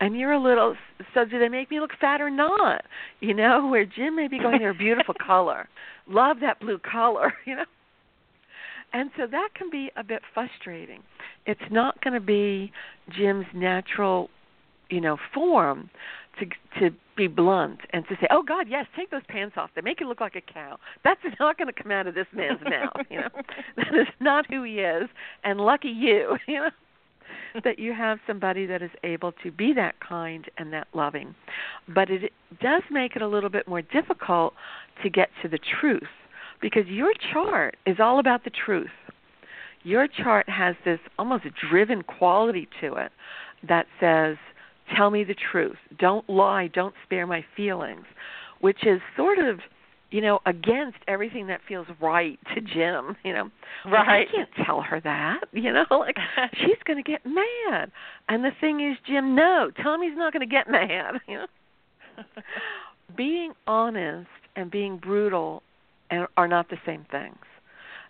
[0.02, 0.76] and you're a little
[1.14, 2.84] so do they make me look fat or not
[3.22, 5.68] you know where jim may be going they're a beautiful color
[6.08, 7.66] love that blue color you know
[8.94, 11.02] and so that can be a bit frustrating.
[11.46, 12.72] It's not going to be
[13.10, 14.30] Jim's natural,
[14.90, 15.90] you know, form
[16.40, 16.46] to
[16.80, 19.70] to be blunt and to say, "Oh God, yes, take those pants off.
[19.76, 22.28] They make you look like a cow." That's not going to come out of this
[22.34, 23.06] man's mouth.
[23.10, 23.30] You know,
[23.78, 25.10] that is not who he is.
[25.44, 26.70] And lucky you, you know,
[27.64, 31.36] that you have somebody that is able to be that kind and that loving.
[31.88, 34.54] But it does make it a little bit more difficult
[35.04, 36.04] to get to the truth
[36.62, 38.90] because your chart is all about the truth.
[39.84, 43.12] Your chart has this almost driven quality to it
[43.68, 44.38] that says,
[44.96, 45.78] Tell me the truth.
[46.00, 46.68] Don't lie.
[46.68, 48.06] Don't spare my feelings,
[48.60, 49.60] which is sort of
[50.12, 53.50] you know, against everything that feels right to Jim, you know.
[53.86, 54.28] Right.
[54.28, 56.16] I can't tell her that, you know, like
[56.54, 57.92] she's going to get mad.
[58.28, 62.24] And the thing is, Jim, no, Tommy's not going to get mad, you know.
[63.16, 65.64] being honest and being brutal
[66.38, 67.38] are not the same things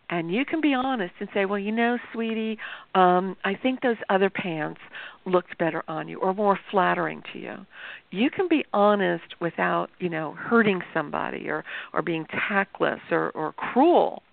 [0.10, 2.58] and you can be honest and say, "Well, you know, sweetie,
[2.96, 4.82] um I think those other pants
[5.26, 7.66] looked better on you or more flattering to you."
[8.12, 13.54] You can be honest without, you know, hurting somebody or or being tactless or or
[13.54, 14.24] cruel.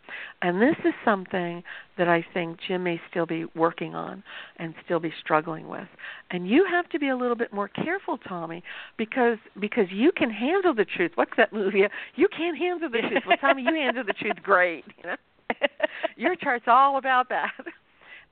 [0.43, 1.63] And this is something
[1.99, 4.23] that I think Jim may still be working on
[4.59, 5.89] and still be struggling with.
[6.31, 8.63] And you have to be a little bit more careful, Tommy,
[8.97, 11.13] because because you can handle the truth.
[11.15, 11.85] What's that movie?
[12.15, 13.23] You can't handle the truth.
[13.27, 14.85] Well, Tommy, you handle the truth great.
[14.99, 15.17] You know,
[16.17, 17.53] your chart's all about that.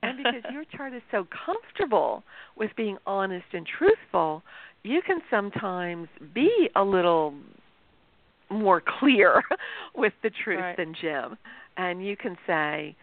[0.03, 2.25] And because your chart is so comfortable
[2.57, 4.43] with being honest and truthful,
[4.83, 7.33] you can sometimes be a little
[8.51, 9.43] more clear
[9.95, 10.77] with the truth right.
[10.77, 11.37] than Jim.
[11.77, 12.97] And you can say,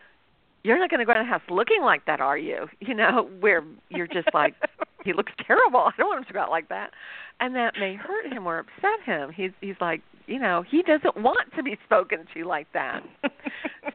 [0.63, 2.67] You're not going to go to the house looking like that, are you?
[2.79, 4.55] You know, where you're just like,
[5.03, 5.79] He looks terrible.
[5.79, 6.91] I don't want him to go out like that.
[7.39, 9.31] And that may hurt him or upset him.
[9.31, 13.01] He's he's like, you know, he doesn't want to be spoken to like that.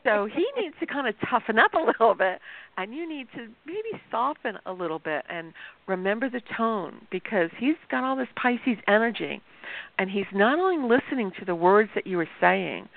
[0.05, 2.41] so he needs to kind of toughen up a little bit
[2.77, 5.53] and you need to maybe soften a little bit and
[5.87, 9.41] remember the tone because he's got all this Pisces energy
[9.99, 12.89] and he's not only listening to the words that you are saying,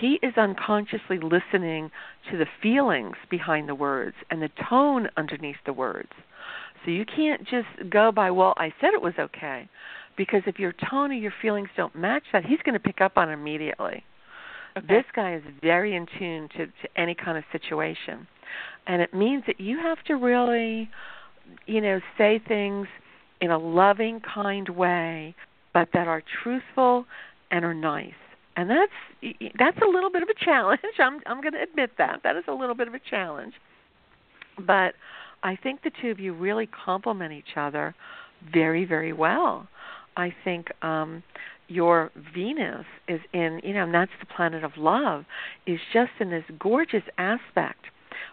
[0.00, 1.90] he is unconsciously listening
[2.30, 6.10] to the feelings behind the words and the tone underneath the words.
[6.84, 9.68] So you can't just go by, well, I said it was okay.
[10.16, 13.16] Because if your tone or your feelings don't match that, he's going to pick up
[13.16, 14.04] on it immediately.
[14.76, 14.86] Okay.
[14.86, 18.26] This guy is very in tune to, to any kind of situation.
[18.86, 20.90] And it means that you have to really,
[21.66, 22.88] you know, say things
[23.40, 25.34] in a loving, kind way,
[25.72, 27.06] but that are truthful
[27.50, 28.12] and are nice.
[28.56, 30.80] And that's that's a little bit of a challenge.
[30.98, 32.20] I'm I'm going to admit that.
[32.24, 33.54] That is a little bit of a challenge.
[34.58, 34.94] But
[35.42, 37.94] I think the two of you really complement each other
[38.52, 39.68] very, very well.
[40.16, 41.22] I think um
[41.68, 45.24] your Venus is in, you know, and that's the planet of love,
[45.66, 47.86] is just in this gorgeous aspect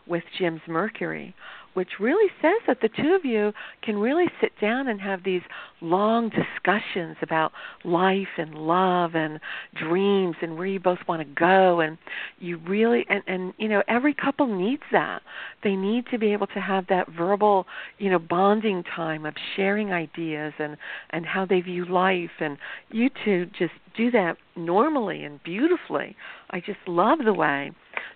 [0.06, 1.34] with Jim's Mercury
[1.74, 5.42] which really says that the two of you can really sit down and have these
[5.82, 7.52] long discussions about
[7.84, 9.40] life and love and
[9.76, 11.80] dreams and where you both want to go.
[11.80, 11.98] And
[12.40, 15.22] you really and and you know every couple needs that.
[15.64, 17.66] They need to be able to have that verbal
[17.98, 20.78] you know bonding time of sharing ideas and
[21.12, 22.32] and how they view life.
[22.40, 22.58] And
[22.90, 26.16] you two just do that normally and beautifully.
[26.50, 27.72] I just love the way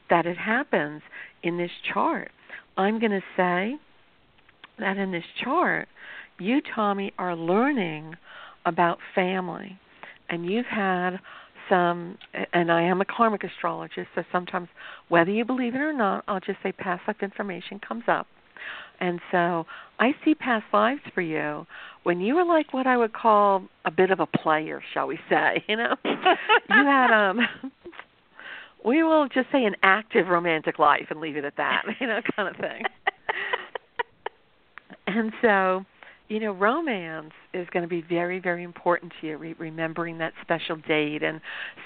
[0.10, 1.02] that it happens
[1.44, 2.32] in this chart
[2.78, 3.76] I'm going to say
[4.80, 5.88] that in this chart,
[6.40, 8.16] you, Tommy, are learning
[8.66, 9.78] about family.
[10.30, 11.18] And you've had
[11.70, 12.18] some,
[12.54, 14.68] and I am a karmic astrologist, so sometimes,
[15.10, 18.28] whether you believe it or not, I'll just say past life information comes up.
[19.00, 19.66] And so
[20.00, 21.66] I see past lives for you
[22.04, 25.20] when you were like what I would call a bit of a player, shall we
[25.30, 25.64] say?
[25.68, 27.40] You know, you had um
[28.86, 32.20] we will just say an active romantic life and leave it at that, you know,
[32.36, 32.84] kind of thing.
[35.08, 35.86] and so,
[36.30, 39.38] you know, romance is going to be very, very important to you.
[39.38, 41.40] Re- remembering that special date and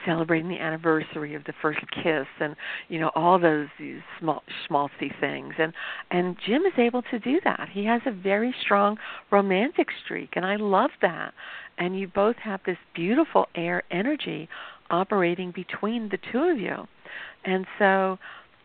[0.06, 2.56] celebrating the anniversary of the first kiss, and
[2.88, 5.54] you know all those these small, schmaltzy things.
[5.58, 5.74] And
[6.12, 7.68] and Jim is able to do that.
[7.72, 8.98] He has a very strong
[9.32, 11.34] romantic streak, and I love that.
[11.80, 14.48] And you both have this beautiful air energy
[14.90, 16.88] operating between the two of you.
[17.46, 18.18] And so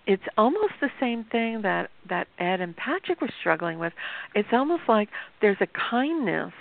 [0.07, 3.93] it's almost the same thing that that Ed and Patrick were struggling with.
[4.35, 5.09] It's almost like
[5.41, 6.53] there's a kindness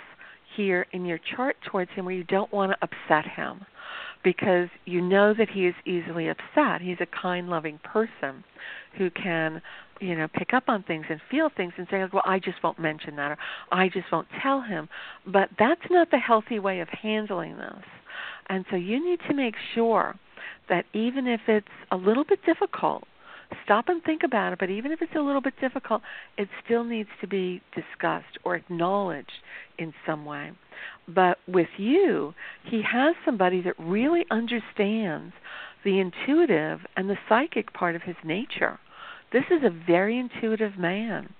[0.56, 3.64] here in your chart towards him where you don't want to upset him
[4.22, 6.80] because you know that he is easily upset.
[6.80, 8.44] He's a kind, loving person
[8.96, 9.60] who can,
[10.00, 12.78] you know, pick up on things and feel things and say, "Well, I just won't
[12.78, 13.38] mention that," or
[13.72, 14.88] "I just won't tell him."
[15.26, 17.84] But that's not the healthy way of handling this.
[18.48, 20.14] And so you need to make sure
[20.68, 23.04] that even if it's a little bit difficult,
[23.64, 26.02] stop and think about it, but even if it's a little bit difficult,
[26.38, 29.30] it still needs to be discussed or acknowledged
[29.78, 30.52] in some way.
[31.06, 35.34] But with you, he has somebody that really understands
[35.84, 38.78] the intuitive and the psychic part of his nature.
[39.32, 41.34] This is a very intuitive man.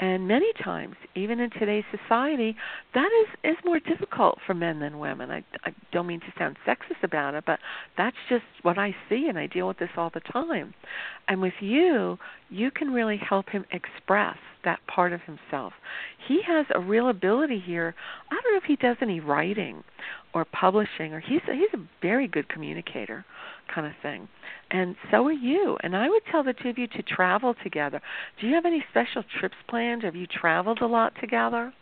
[0.00, 2.56] And many times, even in today's society,
[2.92, 5.30] that is is more difficult for men than women.
[5.30, 7.60] I, I don't mean to sound sexist about it, but
[7.96, 10.74] that's just what I see, and I deal with this all the time.
[11.28, 12.18] And with you,
[12.50, 15.72] you can really help him express that part of himself.
[16.26, 17.94] He has a real ability here.
[18.30, 19.84] I don't know if he does any writing
[20.34, 23.24] or publishing, or he's a, he's a very good communicator,
[23.72, 24.28] kind of thing
[24.72, 25.76] and so are you.
[25.82, 28.00] And I would tell the two of you to travel together.
[28.40, 30.02] Do you have any special trips planned?
[30.02, 31.72] Have you traveled a lot together?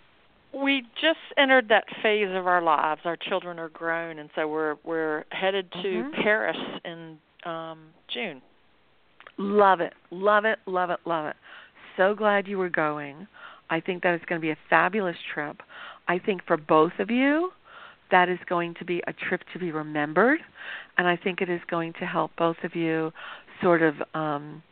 [0.52, 3.02] we just entered that phase of our lives.
[3.04, 6.12] Our children are grown, and so we're we're headed to Mhm.
[6.24, 7.78] Paris in um
[8.08, 8.42] June.
[9.36, 11.36] Love it, love it, love it, love it.
[11.96, 13.28] So glad you were going.
[13.70, 15.62] I think that is going to be a fabulous trip.
[16.08, 17.52] I think for both of you,
[18.10, 20.40] that is going to be a trip to be remembered,
[20.98, 23.12] and I think it is going to help both of you
[23.62, 24.62] sort of um,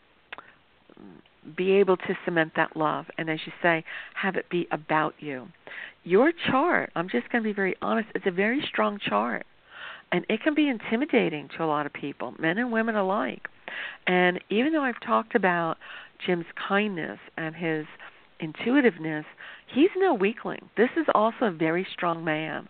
[1.57, 3.85] be able to cement that love, and as you say,
[4.15, 5.49] have it be about you.
[6.05, 9.47] Your chart, I'm just going to be very honest, it's a very strong chart,
[10.13, 13.49] and it can be intimidating to a lot of people, men and women alike.
[14.07, 15.77] And even though I've talked about
[16.25, 17.87] Jim's kindness and his
[18.41, 19.27] intuitiveness,
[19.73, 20.69] he's no weakling.
[20.77, 22.69] This is also a very strong man.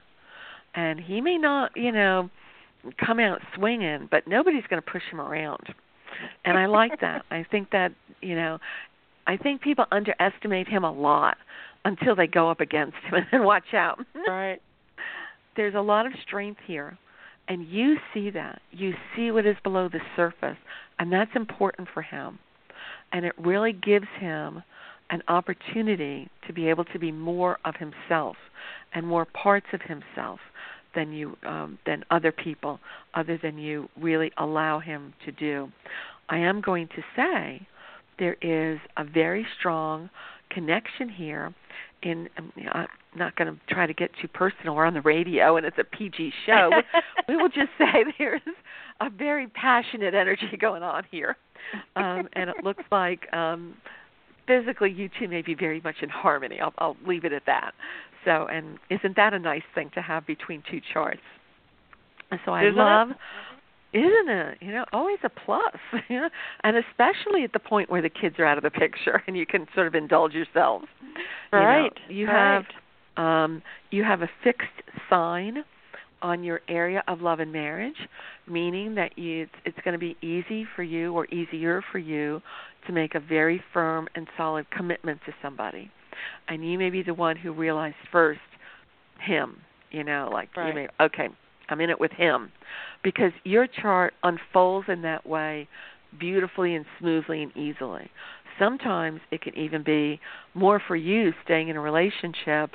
[0.78, 2.30] And he may not, you know,
[3.04, 5.74] come out swinging, but nobody's going to push him around.
[6.44, 7.24] And I like that.
[7.32, 8.58] I think that, you know,
[9.26, 11.36] I think people underestimate him a lot
[11.84, 13.98] until they go up against him and then watch out.
[14.28, 14.60] Right.
[15.56, 16.96] There's a lot of strength here.
[17.48, 18.62] And you see that.
[18.70, 20.58] You see what is below the surface.
[21.00, 22.38] And that's important for him.
[23.10, 24.62] And it really gives him
[25.10, 28.36] an opportunity to be able to be more of himself
[28.94, 30.40] and more parts of himself
[30.94, 32.80] than you um, than other people
[33.14, 35.70] other than you really allow him to do.
[36.28, 37.66] I am going to say
[38.18, 40.10] there is a very strong
[40.50, 41.54] connection here
[42.02, 42.86] in um, I'm
[43.16, 44.74] not going to try to get too personal.
[44.74, 46.70] We're on the radio and it's a PG show.
[47.28, 48.40] we will just say there's
[49.00, 51.36] a very passionate energy going on here.
[51.96, 53.74] Um, and it looks like um,
[54.46, 56.60] physically you two may be very much in harmony.
[56.60, 57.72] I'll, I'll leave it at that.
[58.28, 61.22] So, and isn't that a nice thing to have between two charts?
[62.30, 63.16] And so I Isn't love, it?
[63.98, 64.58] isn't it?
[64.60, 65.62] You know, always a plus.
[66.10, 66.28] You know,
[66.62, 69.46] and especially at the point where the kids are out of the picture and you
[69.46, 70.86] can sort of indulge yourselves.
[71.52, 71.92] You know, Right.
[72.10, 72.64] you right.
[73.16, 74.68] have um, you have a fixed
[75.08, 75.64] sign
[76.20, 77.96] on your area of love and marriage,
[78.46, 82.42] meaning that you, it's, it's going to be easy for you or easier for you
[82.86, 85.90] to make a very firm and solid commitment to somebody.
[86.48, 88.40] And you may be the one who realized first
[89.20, 89.58] him,
[89.90, 90.68] you know, like Right.
[90.68, 91.28] you may okay,
[91.68, 92.50] I'm in it with him.
[93.02, 95.68] Because your chart unfolds in that way
[96.18, 98.10] beautifully and smoothly and easily.
[98.58, 100.20] Sometimes it can even be
[100.54, 102.70] more for you staying in a relationship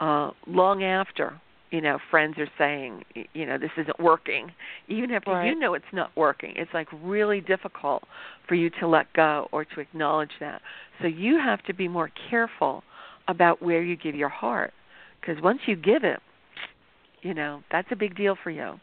[0.00, 1.38] uh long after
[1.70, 3.04] you know friends are saying
[3.34, 4.50] you know this isn't working
[4.88, 5.46] even after Right.
[5.46, 8.02] you know it's not working it's like really difficult
[8.48, 10.60] for you to let go or to acknowledge that
[11.00, 12.82] so you have to be more careful
[13.28, 14.72] about where you give your heart
[15.20, 16.20] because once you give it
[17.22, 18.74] you know that's a big deal for you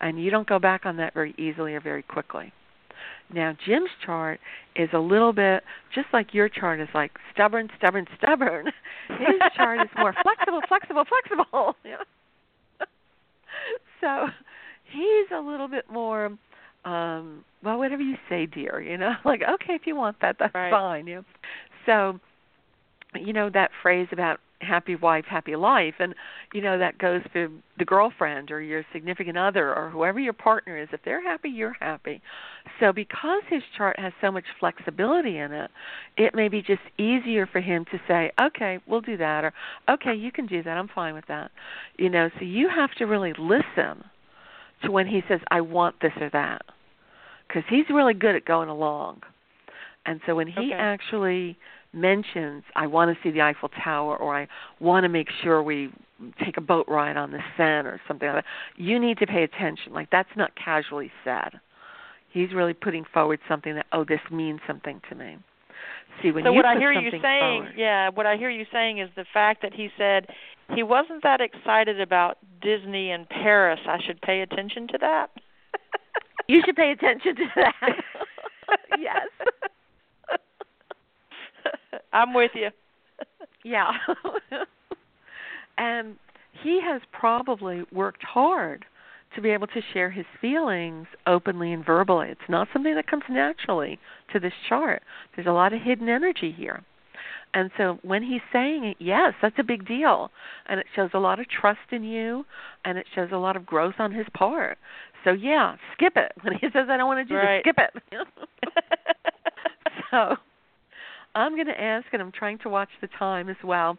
[0.00, 2.52] and you don't go back on that very easily or very quickly
[3.32, 4.40] now Jim's chart
[4.76, 5.62] is a little bit
[5.94, 8.66] just like your chart is like stubborn, stubborn, stubborn.
[9.08, 11.74] His chart is more flexible, flexible, flexible.
[11.84, 11.96] Know?
[14.02, 14.26] So
[14.92, 16.26] he's a little bit more
[16.84, 20.54] um well whatever you say dear you know like okay if you want that that's
[20.54, 20.70] Right.
[20.70, 21.24] fine you know
[21.86, 22.20] so
[23.14, 26.14] you know that phrase about happy wife happy life and
[26.52, 27.48] you know that goes for
[27.78, 30.88] the girlfriend or your significant other or whoever your partner is.
[30.92, 32.22] If they're happy you're happy.
[32.80, 35.70] So because his chart has so much flexibility in it
[36.16, 39.52] it may be just easier for him to say okay we'll do that or
[39.88, 40.76] okay you can do that.
[40.76, 41.50] I'm fine with that.
[41.98, 44.04] You know so you have to really listen
[44.84, 46.62] to when he says i want this or that
[47.46, 49.22] because he's really good at going along.
[50.06, 50.78] And so when he Okay.
[50.78, 51.56] actually
[51.92, 54.48] mentions I want to see the Eiffel Tower or I
[54.80, 55.90] want to make sure we
[56.44, 59.42] take a boat ride on the Seine or something like that, you need to pay
[59.42, 59.92] attention.
[59.92, 61.60] Like that's not casually said.
[62.30, 65.36] He's really putting forward something that oh this means something to me.
[66.22, 68.66] See when so you what I hear you saying, forward, yeah, what I hear you
[68.72, 70.26] saying is the fact that he said
[70.74, 73.80] he wasn't that excited about Disney and Paris.
[73.86, 75.28] I should pay attention to that.
[76.48, 77.72] you should pay attention to that.
[78.98, 79.28] yes.
[82.12, 82.68] I'm with you.
[83.64, 83.92] Yeah.
[85.78, 86.16] and
[86.64, 88.84] he has probably worked hard
[89.36, 92.28] to be able to share his feelings openly and verbally.
[92.30, 94.00] It's not something that comes naturally
[94.32, 95.02] to this chart.
[95.36, 96.82] There's a lot of hidden energy here.
[97.54, 100.30] And so when he's saying it, yes, that's a big deal.
[100.66, 102.44] And it shows a lot of trust in you
[102.84, 104.76] and it shows a lot of growth on his part.
[105.22, 106.32] So yeah, skip it.
[106.42, 107.62] When he says I don't want to do Right.
[107.64, 108.26] this, skip it.
[110.10, 110.34] so
[111.34, 113.96] I'm going to ask, and I'm trying to watch the time as well.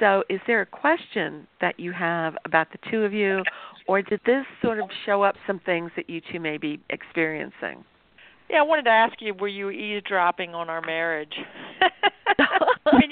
[0.00, 3.42] So, is there a question that you have about the two of you,
[3.86, 7.84] or did this sort of show up some things that you two may be experiencing?
[8.52, 11.34] yeah, I wanted to ask you, were you eavesdropping on our marriage?
[12.92, 13.08] You,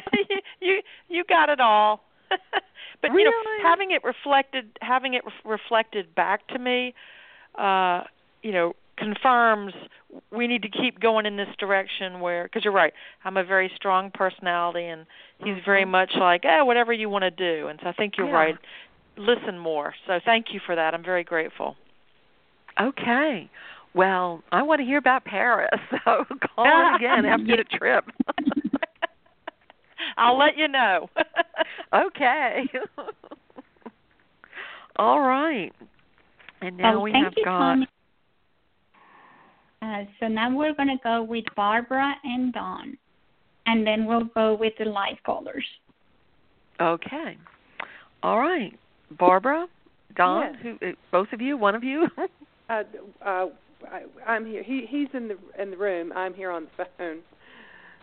[0.60, 2.02] you you got it all.
[3.02, 3.22] but really?
[3.22, 6.94] you know, having it reflected, having it re- reflected back to me,
[7.56, 8.02] uh,
[8.42, 9.72] you know, confirms
[10.30, 12.92] we need to keep going in this direction where because you're right
[13.24, 15.06] i'm a very strong personality and
[15.38, 15.64] he's mm-hmm.
[15.64, 17.68] very much like eh whatever you want to do.
[17.68, 18.32] And so i think you're yeah.
[18.32, 18.54] right.
[19.18, 19.94] Listen more.
[20.06, 20.92] So thank you for that.
[20.92, 21.76] I'm very grateful.
[22.80, 23.50] Okay.
[23.94, 25.70] Well i want to hear about paris.
[26.04, 26.24] So
[26.54, 28.04] call in again after the trip.
[30.16, 31.10] I'll let you know.
[31.92, 32.64] Okay.
[34.96, 35.72] All right.
[36.62, 37.86] And now oh, we have you, got Tony.
[39.82, 42.96] Uh, so now we're going to go with Barbara and Don,
[43.66, 45.64] and then we'll go with the life callers.
[46.80, 47.36] Okay.
[48.22, 48.72] All right.
[49.18, 49.66] Barbara,
[50.16, 50.76] Don, Yes.
[50.80, 52.08] who uh, both of you, one of you?
[52.68, 52.82] Uh,
[53.24, 53.46] uh,
[53.88, 54.64] I, I'm here.
[54.64, 56.12] He he's in the in the room.
[56.16, 57.18] I'm here on the phone.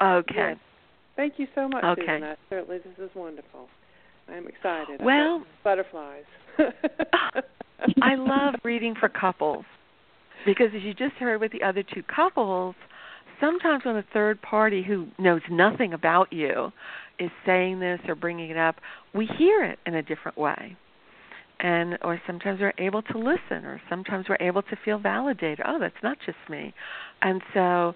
[0.01, 0.33] okay.
[0.37, 0.57] Yes.
[1.17, 2.01] Thank you so much, Okay.
[2.07, 2.23] Susan.
[2.23, 3.67] I, certainly, this is wonderful.
[4.29, 5.01] I'm excited.
[5.03, 6.23] Well- got butterflies.
[8.01, 9.65] I love reading for couples
[10.45, 12.75] because as you just heard with the other two couples,
[13.39, 16.71] sometimes when a third party who knows nothing about you
[17.19, 18.75] is saying this or bringing it up,
[19.13, 20.77] we hear it in a different way.
[21.59, 25.61] And or sometimes we're able to listen or sometimes we're able to feel validated.
[25.65, 26.73] Oh, that's not just me.
[27.21, 27.93] And so,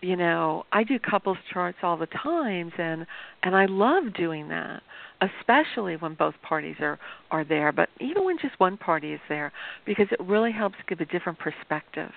[0.00, 3.06] you know, I do couples charts all the times and
[3.42, 4.82] and I love doing that
[5.20, 6.98] especially when both parties are
[7.30, 9.52] are there, but even when just one party is there,
[9.86, 12.10] because it really helps give a different perspective.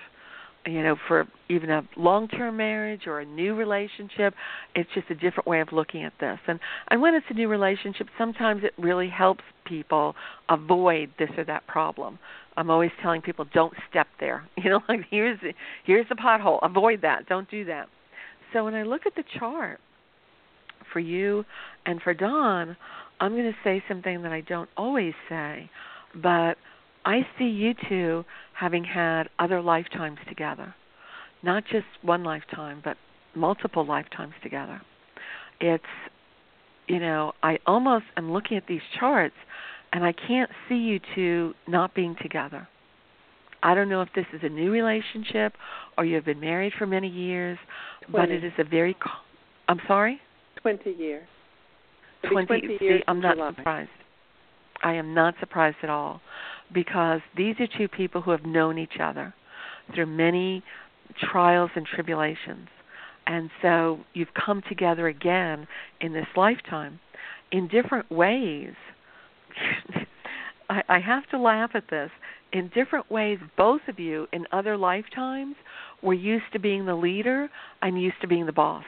[0.64, 4.32] You know, for even a long-term marriage or a new relationship,
[4.76, 6.38] it's just a different way of looking at this.
[6.46, 10.14] And and when it's a new relationship, sometimes it really helps people
[10.48, 12.18] avoid this or that problem.
[12.56, 14.44] I'm always telling people don't step there.
[14.62, 15.52] You know, like here's the,
[15.84, 16.60] here's the pothole.
[16.62, 17.26] Avoid that.
[17.26, 17.88] Don't do that.
[18.52, 19.80] So when I look at the chart,
[20.92, 21.44] for you
[21.86, 22.76] and for Don,
[23.20, 25.70] I'm going to say something that I don't always say,
[26.14, 26.56] but
[27.04, 28.24] I see you two
[28.54, 30.74] having had other lifetimes together.
[31.42, 32.96] Not just one lifetime, but
[33.34, 34.80] multiple lifetimes together.
[35.60, 35.84] It's,
[36.88, 39.34] you know, I almost am looking at these charts
[39.92, 42.68] and I can't see you two not being together.
[43.62, 45.54] I don't know if this is a new relationship
[45.96, 47.58] or you have been married for many years,
[48.10, 48.96] but it is a very.
[49.68, 50.20] I'm sorry.
[50.62, 51.26] Twenty years.
[52.24, 53.52] It'll be 20, 20 see, years I'm not July.
[53.56, 53.90] surprised.
[54.82, 56.20] I am not surprised at all
[56.72, 59.34] because these are two people who have known each other
[59.94, 60.62] through many
[61.20, 62.68] trials and tribulations.
[63.26, 65.66] And so you've come together again
[66.00, 66.98] in this lifetime
[67.52, 68.72] in different ways.
[70.70, 72.10] I, I have to laugh at this.
[72.52, 75.56] In different ways, both of you in other lifetimes
[76.02, 77.48] were used to being the leader
[77.80, 78.84] and used to being the boss.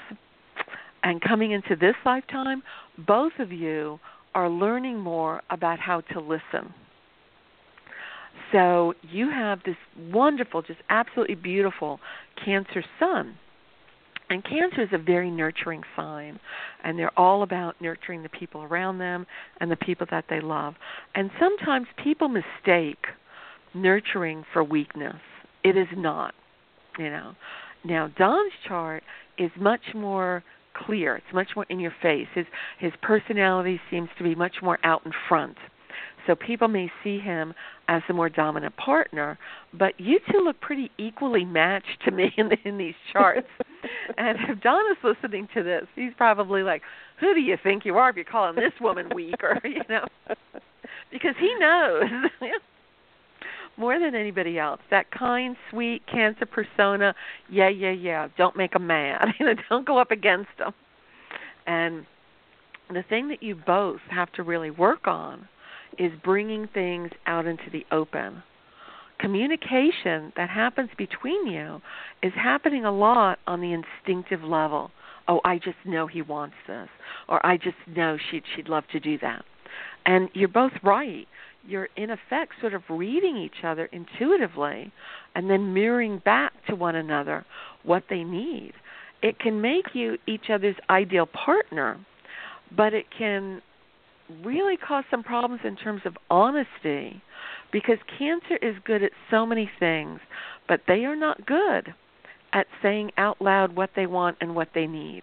[1.04, 2.62] And coming into this lifetime,
[3.06, 4.00] both of you
[4.34, 6.72] are learning more about how to listen.
[8.52, 9.76] So you have this
[10.10, 12.00] wonderful, just absolutely beautiful
[12.42, 13.36] Cancer sun.
[14.30, 16.40] And Cancer is a very nurturing sign,
[16.82, 19.26] and they're all about nurturing the people around them
[19.60, 20.74] and the people that they love.
[21.14, 23.04] And sometimes people mistake
[23.74, 25.20] nurturing for weakness.
[25.62, 26.34] It is not,
[26.98, 27.34] you know.
[27.84, 29.02] Now Don's chart
[29.36, 30.42] is much more
[30.74, 31.16] clear.
[31.16, 32.28] It's much more in your face.
[32.34, 32.46] His
[32.78, 35.56] his personality seems to be much more out in front.
[36.26, 37.54] So people may see him
[37.88, 39.38] as the more dominant partner,
[39.74, 43.48] but you two look pretty equally matched to me in, in these charts.
[44.18, 46.82] and if Don is listening to this, he's probably like,
[47.20, 50.06] "Who do you think you are if you're calling this woman weak?" Or you know,
[51.12, 52.04] because he knows
[53.76, 57.14] more than anybody else that kind, sweet Cancer persona.
[57.50, 58.28] Yeah, yeah, yeah.
[58.36, 59.28] Don't make them mad.
[59.38, 60.72] You know, don't go up against them.
[61.66, 62.06] And
[62.90, 65.48] the thing that you both have to really work on
[65.98, 68.42] is bringing things out into the open.
[69.18, 71.80] Communication that happens between you
[72.22, 74.90] is happening a lot on the instinctive level.
[75.28, 76.88] Oh, I just know he wants this,
[77.28, 79.44] or I just know she'd she'd love to do that.
[80.04, 81.26] And you're both right.
[81.66, 84.92] You're in effect sort of reading each other intuitively
[85.34, 87.44] and then mirroring back to one another
[87.82, 88.72] what they need.
[89.22, 91.98] It can make you each other's ideal partner,
[92.76, 93.62] but it can
[94.44, 97.22] really cause some problems in terms of honesty
[97.72, 100.20] because cancer is good at so many things,
[100.68, 101.94] but they are not good
[102.52, 105.22] at saying out loud what they want and what they need.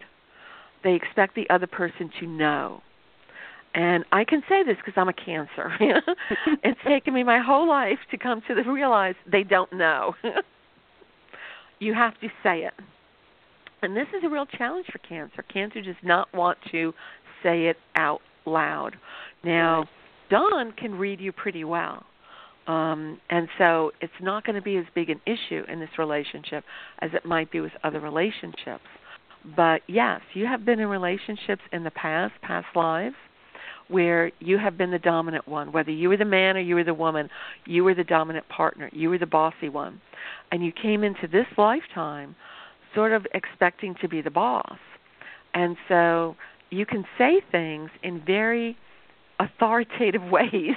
[0.83, 2.81] They expect the other person to know.
[3.73, 5.71] And I can say this because I'm a cancer.
[6.63, 10.13] it's taken me my whole life to come to the, realize they don't know.
[11.79, 12.73] you have to say it.
[13.81, 15.43] And this is a real challenge for cancer.
[15.43, 16.93] Cancer does not want to
[17.41, 18.95] say it out loud.
[19.43, 19.85] Now,
[20.29, 22.05] Don can read you pretty well.
[22.67, 26.63] Um, and so it's not going to be as big an issue in this relationship
[26.99, 28.85] as it might be with other relationships.
[29.55, 33.15] But yes, you have been in relationships in the past, past lives,
[33.91, 36.83] where you have been the dominant one, whether you were the man or you were
[36.83, 37.29] the woman,
[37.65, 40.01] you were the dominant partner, you were the bossy one.
[40.51, 42.35] And you came into this lifetime
[42.95, 44.77] sort of expecting to be the boss.
[45.53, 46.35] And so
[46.69, 48.77] you can say things in very
[49.39, 50.75] authoritative ways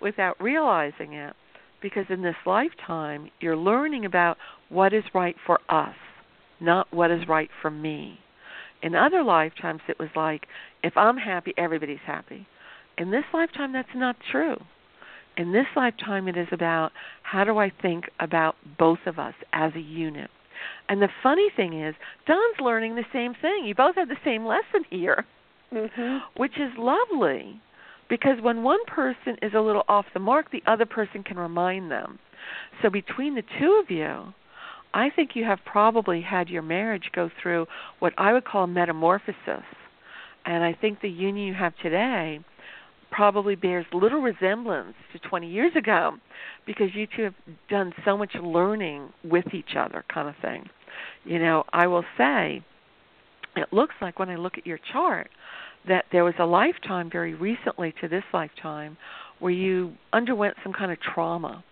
[0.00, 1.34] without realizing it
[1.80, 4.36] because in this lifetime you're learning about
[4.68, 5.94] what is right for us,
[6.60, 8.18] not what is right for me.
[8.82, 10.46] In other lifetimes it was like
[10.84, 12.46] if I'm happy everybody's happy.
[12.96, 14.56] In this lifetime that's not true.
[15.36, 19.72] In this lifetime it is about how do I think about both of us as
[19.74, 20.30] a unit.
[20.88, 21.94] And the funny thing is,
[22.26, 23.64] Don's learning the same thing.
[23.64, 25.24] You both have the same lesson here,
[25.72, 26.18] mm-hmm.
[26.40, 27.60] which is lovely
[28.08, 31.90] because when one person is a little off the mark, the other person can remind
[31.90, 32.18] them.
[32.82, 34.34] So between the two of you,
[34.92, 37.66] I think you have probably had your marriage go through
[37.98, 39.64] what I would call metamorphosis.
[40.44, 42.40] And I think the union you have today
[43.10, 46.16] probably bears little resemblance to 20 years ago
[46.66, 47.34] because you two have
[47.70, 50.68] done so much learning with each other, kind of thing.
[51.24, 52.62] You know, I will say,
[53.56, 55.30] it looks like when I look at your chart
[55.86, 58.96] that there was a lifetime very recently to this lifetime
[59.38, 61.62] where you underwent some kind of trauma.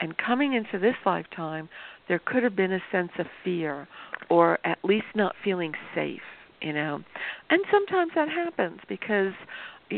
[0.00, 1.68] And coming into this lifetime,
[2.08, 3.86] there could have been a sense of fear
[4.28, 6.22] or at least not feeling safe,
[6.60, 7.02] you know.
[7.50, 9.32] And sometimes that happens because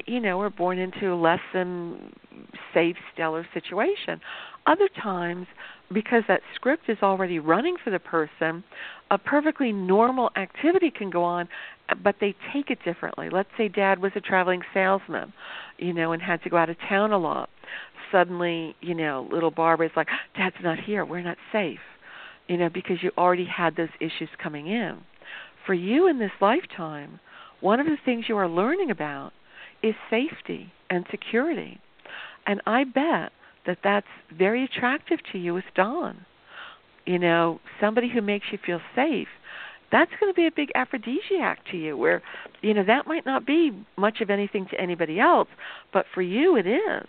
[0.07, 2.13] you know, we're born into a less than
[2.73, 4.21] safe, stellar situation.
[4.67, 5.47] Other times,
[5.93, 8.65] because that script is already running for the person,
[9.11, 11.49] a perfectly normal activity can go on,
[11.89, 13.29] uh, but they take it differently.
[13.31, 15.33] Let's say dad was a traveling salesman,
[15.79, 17.51] you know, and had to go out of town a lot.
[18.11, 21.05] Suddenly, you know, little Barbara is like, Dad's not here.
[21.05, 21.81] We're not safe,
[22.49, 24.99] you know, because you already had those issues coming in.
[25.67, 27.21] For you in this lifetime,
[27.61, 29.33] one of the things you are learning about
[29.83, 31.81] is safety and security.
[32.47, 33.33] And I bet
[33.67, 34.07] that that's
[34.37, 36.27] very attractive to you with Don.
[37.07, 39.29] You know, somebody who makes you feel safe.
[39.91, 42.23] That's going to be a big aphrodisiac to you where,
[42.63, 45.49] you know, that might not be much of anything to anybody else,
[45.93, 47.07] but for you it is.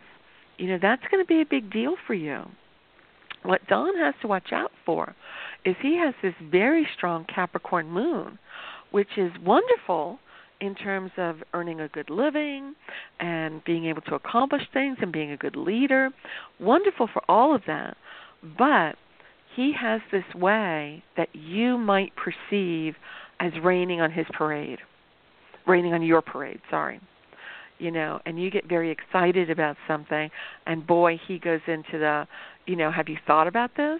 [0.57, 2.43] You know, that's going to be a big deal for you.
[3.43, 5.15] What Don has to watch out for
[5.65, 8.37] is he has this very strong Capricorn moon,
[8.93, 10.19] which is wonderful
[10.61, 12.75] in terms of earning a good living
[13.19, 16.11] and being able to accomplish things and being a good leader.
[16.59, 17.97] Wonderful for all of that.
[18.55, 18.95] But
[19.55, 22.93] he has this way that you might perceive
[23.39, 24.77] as raining on his parade,
[25.65, 27.01] raining on your parade, sorry.
[27.79, 30.29] You know, and you get very excited about something,
[30.67, 32.27] and boy, he goes into the,
[32.67, 33.99] you know, have you thought about this?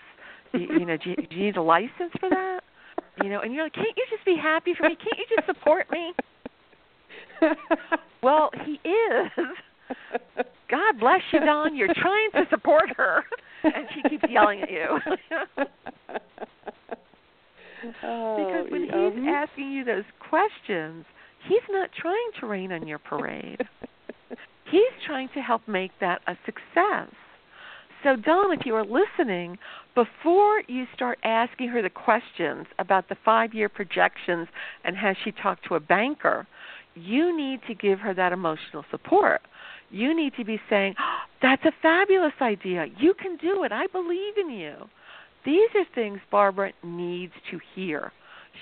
[0.53, 2.61] you, you know, do you, do you need a license for that?
[3.21, 4.95] You know, and you're like, can't you just be happy for me?
[4.95, 6.13] Can't you just support me?
[8.23, 9.31] well, he is.
[10.69, 11.75] God bless you, Don.
[11.75, 13.23] You're trying to support her,
[13.63, 14.99] and she keeps yelling at you.
[18.03, 21.05] oh, because when um, he's asking you those questions,
[21.47, 23.61] he's not trying to rain on your parade.
[24.71, 27.13] he's trying to help make that a success.
[28.03, 29.57] So, Don, if you are listening,
[29.95, 34.49] before you start asking her the questions about the five year projections
[34.83, 36.45] and has she talked to a banker,
[36.95, 39.41] you need to give her that emotional support.
[39.89, 42.87] You need to be saying, oh, That's a fabulous idea.
[42.99, 43.71] You can do it.
[43.71, 44.75] I believe in you.
[45.45, 48.11] These are things Barbara needs to hear.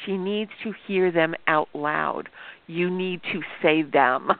[0.05, 2.29] She needs to hear them out loud.
[2.67, 4.31] You need to say them.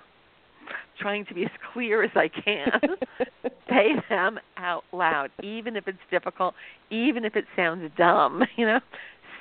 [1.01, 2.95] Trying to be as clear as I can.
[3.69, 6.53] say them out loud, even if it's difficult,
[6.89, 8.79] even if it sounds dumb, you know.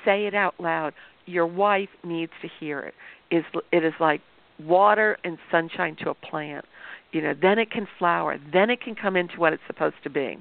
[0.05, 0.95] Say it out loud.
[1.27, 2.95] Your wife needs to hear it.
[3.31, 4.23] Is it is like
[4.59, 6.65] water and sunshine to a plant
[7.13, 10.11] you know then it can flower then it can come into what it's supposed to
[10.11, 10.37] be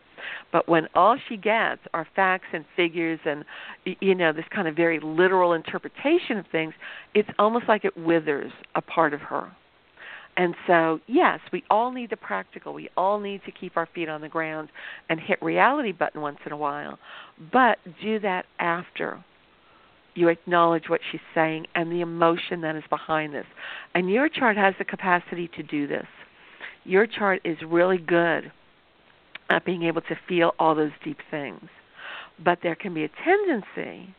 [0.52, 3.46] but when all she gets are facts and figures and
[4.02, 6.74] you know this kind of very literal interpretation of things
[7.14, 9.50] it's almost like it withers a part of her
[10.38, 14.10] and so yes we all need the practical we all need to keep our feet
[14.10, 14.70] on the ground
[15.10, 16.98] and hit reality button once in a while
[17.52, 19.24] but do that after
[20.20, 23.46] you acknowledge what she's saying and the emotion that is behind this.
[23.96, 26.08] And your chart has the capacity to do this.
[26.84, 28.52] Your chart is really good
[29.50, 31.70] at being able to feel all those deep things.
[32.44, 34.14] But there can be a tendency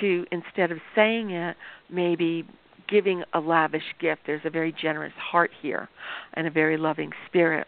[0.00, 1.56] to, instead of saying it,
[1.90, 2.46] maybe
[2.88, 4.22] giving a lavish gift.
[4.26, 5.88] There's a very generous heart here
[6.34, 7.66] and a very loving spirit.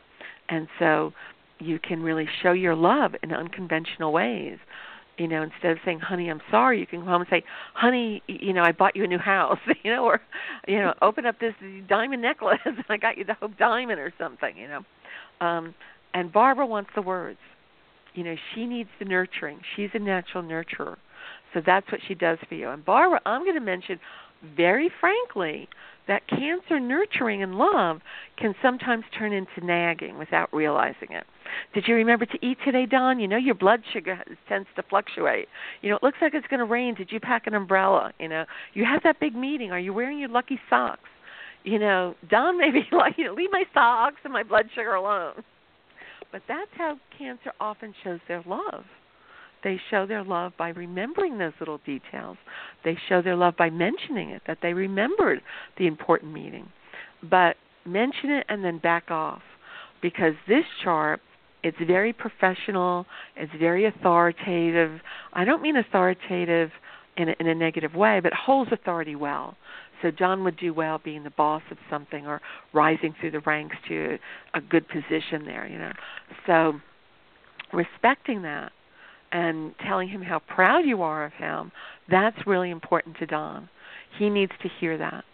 [0.49, 1.13] And so
[1.59, 4.59] you can really show your love in unconventional ways.
[5.17, 7.43] You know, instead of saying, "Honey, I'm sorry," you can come home and say,
[7.75, 10.21] "Honey, you know, I bought you a new house." You know, or
[10.67, 11.55] you know, open up this
[11.89, 14.57] diamond necklace and I got you the Hope Diamond or something.
[14.57, 15.75] You know, um,
[16.15, 17.39] and Barbara wants the words.
[18.15, 19.61] You know, she needs the nurturing.
[19.75, 20.97] She's a natural nurturer,
[21.53, 22.71] so that's what she does for you.
[22.71, 23.99] And Barbara, I'm going to mention
[24.57, 25.69] very frankly
[26.07, 28.01] that cancer nurturing and love
[28.39, 31.25] can sometimes turn into nagging without realizing it.
[31.75, 33.21] Did you remember to eat today, Don?
[33.21, 34.19] You know your blood sugar
[34.49, 35.49] tends to fluctuate.
[35.83, 36.95] You know it looks like it's going to rain.
[36.95, 38.13] Did you pack an umbrella?
[38.19, 39.71] You know you have that big meeting.
[39.71, 41.09] Are you wearing your lucky socks?
[41.65, 44.95] You know Don may be like, you know, leave my socks and my blood sugar
[44.95, 45.35] alone.
[46.33, 48.85] But that's how cancer often shows their love.
[49.65, 52.37] They show their love by remembering those little details.
[52.85, 55.41] They show their love by mentioning it, that they remembered
[55.79, 56.69] the important meeting.
[57.29, 59.43] But mention it and then back off.
[60.01, 61.21] Because this chart,
[61.65, 63.07] it's very professional,
[63.37, 65.01] it's very authoritative.
[65.33, 66.71] I don't mean authoritative
[67.17, 69.57] in a, in a negative way, but holds authority well.
[70.01, 72.41] So John would do well being the boss of something or
[72.73, 74.19] rising through the ranks to
[74.55, 75.93] a good position there, you know.
[76.47, 76.75] So
[77.73, 78.71] respecting that
[79.33, 81.73] and telling him how proud you are of him,
[82.11, 83.69] that's really important to Don.
[84.19, 85.25] He needs to hear that.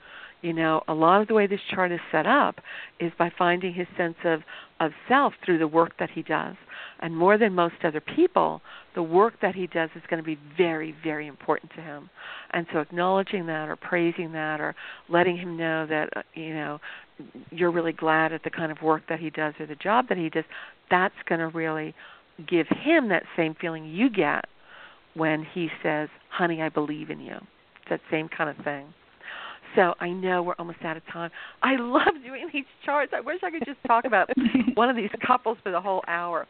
[0.42, 2.56] You know, a lot of the way this chart is set up
[3.00, 4.42] is by finding his sense of,
[4.78, 6.54] of self through the work that he does.
[7.00, 8.60] And more than most other people,
[8.94, 12.10] the work that he does is going to be very, very important to him.
[12.52, 14.74] And so acknowledging that or praising that or
[15.08, 16.78] letting him know that, uh, you know,
[17.50, 20.18] you're really glad at the kind of work that he does or the job that
[20.18, 20.44] he does,
[20.90, 21.94] that's going to really
[22.46, 24.44] give him that same feeling you get
[25.14, 28.92] when he says, "Honey, I believe in you." It's that same kind of thing.
[29.74, 31.30] So I know we're almost out of time.
[31.62, 33.12] I love doing these charts.
[33.14, 34.30] I wish I could just talk about
[34.74, 36.46] one of these couples for the whole hour.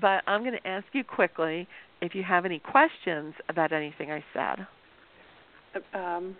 [0.00, 1.66] But I'm going to ask you quickly
[2.00, 4.66] if you have any questions about anything I said.
[5.94, 6.36] Um,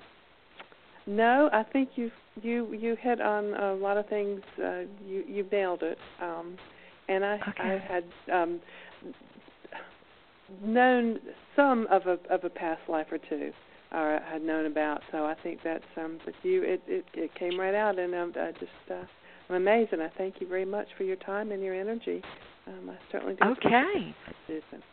[1.07, 2.11] no, I think you
[2.43, 4.41] you you hit on a lot of things.
[4.59, 5.99] Uh, you you nailed it.
[6.21, 6.57] Um,
[7.09, 7.53] and I okay.
[7.59, 8.61] I had um,
[10.63, 11.19] known
[11.57, 13.53] some of a of a past life or two,
[13.93, 15.03] or had known about.
[15.13, 18.33] So I think that's um, with you, it it, it came right out, and um,
[18.37, 19.05] I just uh,
[19.49, 22.23] I'm amazed, and I thank you very much for your time and your energy.
[22.67, 23.49] Um, I certainly do.
[23.49, 24.15] Okay.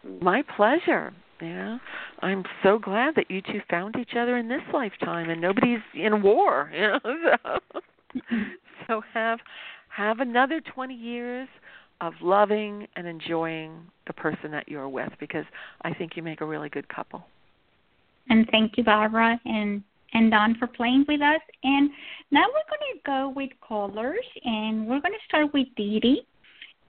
[0.06, 0.22] Mm.
[0.22, 1.14] My pleasure.
[1.42, 1.80] Yeah,
[2.22, 6.22] I'm so glad that you two found each other in this lifetime, and nobody's in
[6.22, 6.72] war.
[6.76, 7.00] You know,
[7.34, 8.38] so,
[8.88, 9.40] so have
[9.90, 11.50] have another 20 years
[12.00, 15.46] of loving and enjoying the person that you're with because
[15.82, 17.26] I think you make a really good couple.
[18.30, 19.84] And thank you, Barbara and
[20.14, 21.42] and Don for playing with us.
[21.64, 21.90] And
[22.32, 26.22] now we're going to go with callers, and we're going to start with Dee Dee.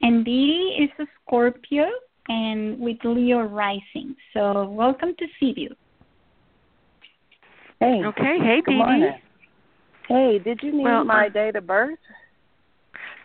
[0.02, 1.88] And Dee Dee is a Scorpio
[2.28, 4.14] and with Leo rising.
[4.32, 5.74] So welcome to C View.
[7.80, 8.02] Hey.
[8.04, 8.38] Okay.
[8.40, 9.10] Hey, Dee Dee.
[10.08, 11.98] Hey, did you need well, my uh, date of birth?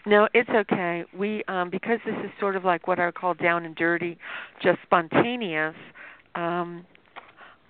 [0.05, 1.03] No, it's okay.
[1.17, 4.17] We um because this is sort of like what I call down and dirty,
[4.61, 5.75] just spontaneous,
[6.35, 6.85] um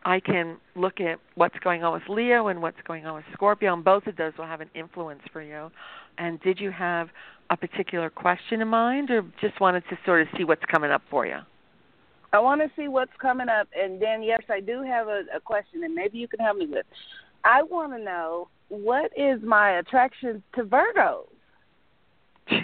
[0.03, 3.73] I can look at what's going on with Leo and what's going on with Scorpio
[3.73, 5.69] and both of those will have an influence for you.
[6.17, 7.09] And did you have
[7.51, 11.03] a particular question in mind or just wanted to sort of see what's coming up
[11.09, 11.37] for you?
[12.33, 15.39] I want to see what's coming up and then yes, I do have a, a
[15.39, 16.85] question and maybe you can help me with.
[17.43, 20.63] I want to know what is my attraction to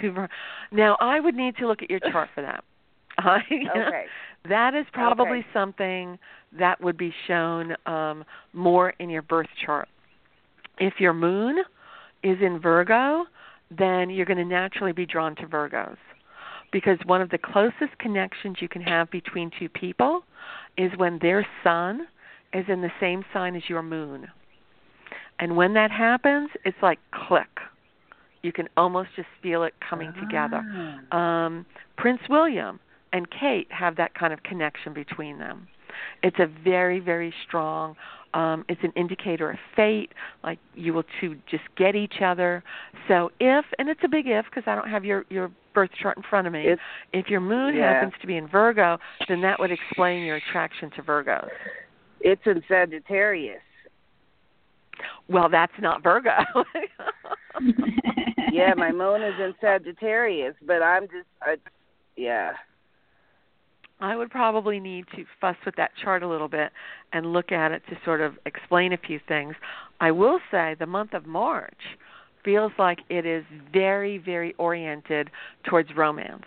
[0.02, 0.28] Virgos?
[0.72, 2.64] now I would need to look at your chart for that.
[3.18, 4.04] Uh, okay.
[4.48, 5.46] that is probably okay.
[5.52, 6.16] something
[6.56, 9.88] that would be shown um, more in your birth chart.
[10.78, 11.58] If your moon
[12.22, 13.24] is in Virgo,
[13.76, 15.96] then you're going to naturally be drawn to Virgos.
[16.70, 20.22] Because one of the closest connections you can have between two people
[20.76, 22.06] is when their sun
[22.52, 24.28] is in the same sign as your moon.
[25.38, 27.48] And when that happens, it's like click
[28.48, 30.20] you can almost just feel it coming ah.
[30.20, 30.58] together.
[31.12, 31.66] Um,
[31.98, 32.80] Prince William
[33.12, 35.68] and Kate have that kind of connection between them.
[36.22, 37.94] It's a very, very strong.
[38.32, 42.64] Um, it's an indicator of fate, like you will two just get each other.
[43.06, 46.16] So if, and it's a big if because I don't have your your birth chart
[46.16, 46.64] in front of me.
[46.68, 46.80] It's,
[47.12, 47.92] if your moon yeah.
[47.92, 51.48] happens to be in Virgo, then that would explain your attraction to Virgos.
[52.20, 53.60] It's in Sagittarius.
[55.28, 56.30] Well, that's not Virgo.
[58.52, 61.56] yeah, my moon is in Sagittarius, but I'm just, I,
[62.16, 62.52] yeah.
[64.00, 66.70] I would probably need to fuss with that chart a little bit
[67.12, 69.54] and look at it to sort of explain a few things.
[70.00, 71.80] I will say the month of March
[72.44, 75.30] feels like it is very, very oriented
[75.68, 76.44] towards romance.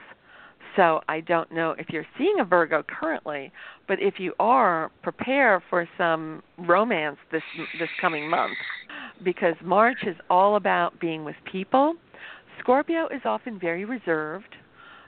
[0.76, 3.52] So I don't know if you're seeing a Virgo currently,
[3.88, 7.44] but if you are, prepare for some romance this
[7.80, 8.56] this coming month
[9.24, 11.96] because March is all about being with people.
[12.60, 14.56] Scorpio is often very reserved.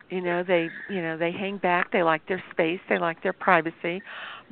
[0.10, 3.34] You know, they you know, they hang back, they like their space, they like their
[3.34, 4.02] privacy.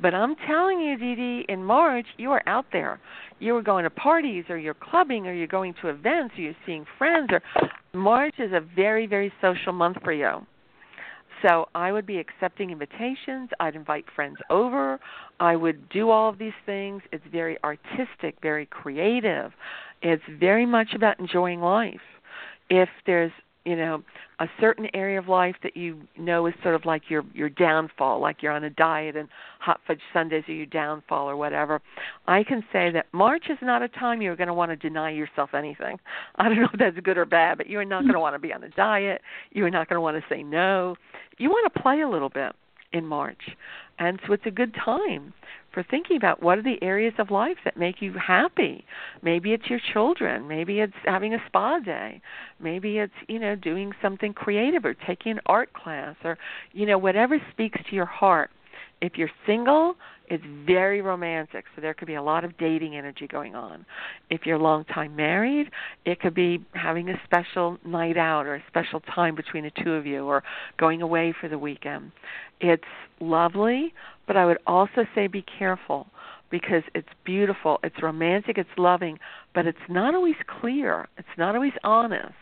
[0.00, 3.00] But I'm telling you, Dee Dee, in March you are out there.
[3.38, 6.54] You are going to parties or you're clubbing or you're going to events or you're
[6.64, 7.42] seeing friends or
[7.92, 10.46] March is a very, very social month for you.
[11.42, 13.50] So I would be accepting invitations.
[13.58, 15.00] I'd invite friends over.
[15.40, 17.02] I would do all of these things.
[17.12, 19.52] It's very artistic, very creative.
[20.02, 22.00] It's very much about enjoying life.
[22.70, 23.32] If there's
[23.64, 24.02] you know
[24.40, 28.20] a certain area of life that you know is sort of like your your downfall
[28.20, 29.28] like you're on a diet and
[29.60, 31.80] hot fudge sundaes are your downfall or whatever.
[32.26, 35.10] I can say that march is not a time you're going to want to deny
[35.10, 35.98] yourself anything.
[36.36, 38.40] I don't know if that's good or bad but you're not going to want to
[38.40, 39.20] be on a diet.
[39.52, 40.96] You're not going to want to say no.
[41.38, 42.52] You want to play a little bit
[42.92, 43.42] in march
[43.98, 45.32] and so it's a good time
[45.72, 48.84] for thinking about what are the areas of life that make you happy.
[49.22, 52.20] Maybe it's your children, maybe it's having a spa day,
[52.60, 56.38] maybe it's, you know, doing something creative or taking an art class or,
[56.72, 58.50] you know, whatever speaks to your heart.
[59.00, 59.96] If you're single,
[60.32, 63.84] it's very romantic, so there could be a lot of dating energy going on.
[64.30, 65.70] If you're long time married,
[66.06, 69.92] it could be having a special night out or a special time between the two
[69.92, 70.42] of you or
[70.78, 72.12] going away for the weekend.
[72.62, 72.82] It's
[73.20, 73.92] lovely,
[74.26, 76.06] but I would also say be careful
[76.50, 79.18] because it's beautiful, it's romantic, it's loving,
[79.54, 81.10] but it's not always clear.
[81.18, 82.32] It's not always honest.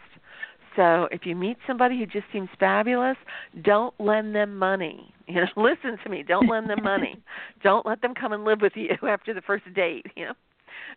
[0.77, 3.16] So if you meet somebody who just seems fabulous,
[3.62, 5.12] don't lend them money.
[5.27, 6.23] You know, listen to me.
[6.27, 7.18] Don't lend them money.
[7.62, 10.07] don't let them come and live with you after the first date.
[10.16, 10.35] You know,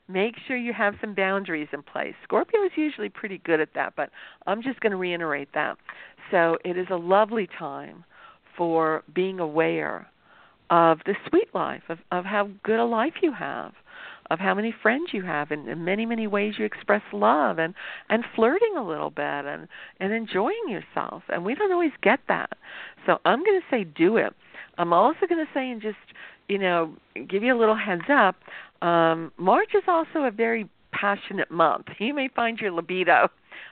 [0.07, 2.13] make sure you have some boundaries in place.
[2.23, 4.09] Scorpio is usually pretty good at that, but
[4.47, 5.77] I'm just going to reiterate that.
[6.31, 8.03] So it is a lovely time
[8.57, 10.07] for being aware
[10.69, 13.73] of the sweet life, of, of how good a life you have,
[14.29, 17.73] of how many friends you have, and in many, many ways you express love and
[18.09, 19.67] and flirting a little bit and
[19.99, 21.23] and enjoying yourself.
[21.29, 22.51] And we don't always get that.
[23.05, 24.33] So I'm going to say do it.
[24.77, 25.97] I'm also going to say and just
[26.47, 26.95] you know
[27.27, 28.35] give you a little heads up.
[28.81, 31.87] Um, March is also a very passionate month.
[31.99, 33.29] You may find your libido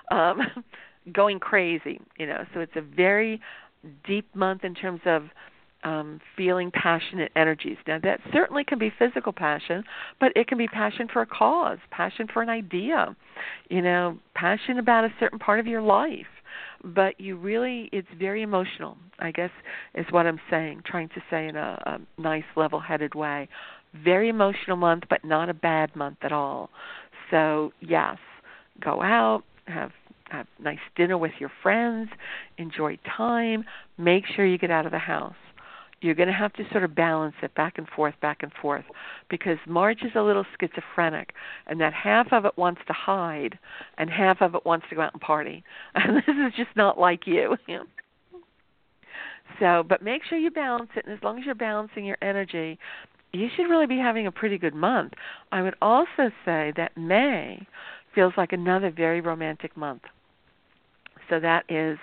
[0.09, 0.41] um,
[1.13, 1.99] going crazy.
[2.17, 3.41] You know, so it's a very
[4.05, 5.23] deep month in terms of
[5.83, 7.77] um, feeling passionate energies.
[7.87, 9.83] Now, that certainly can be physical passion,
[10.19, 13.15] but it can be passion for a cause, passion for an idea,
[13.69, 16.27] you know, passion about a certain part of your life.
[16.83, 19.51] But you really, it's very emotional, I guess,
[19.95, 23.47] is what I'm saying, trying to say in a, a nice, level headed way.
[24.03, 26.69] Very emotional month, but not a bad month at all.
[27.29, 28.17] So, yes,
[28.79, 29.91] go out, have
[30.29, 32.09] have nice dinner with your friends,
[32.57, 33.65] enjoy time,
[33.97, 35.35] make sure you get out of the house
[36.01, 38.85] you're going to have to sort of balance it back and forth, back and forth,
[39.29, 41.33] because March is a little schizophrenic,
[41.67, 43.57] and that half of it wants to hide,
[43.97, 45.63] and half of it wants to go out and party,
[45.95, 47.55] and this is just not like you.
[49.59, 52.79] So, but make sure you balance it, and as long as you're balancing your energy,
[53.33, 55.13] you should really be having a pretty good month.
[55.51, 57.67] I would also say that May
[58.15, 60.03] feels like another very romantic month.
[61.29, 61.97] So that is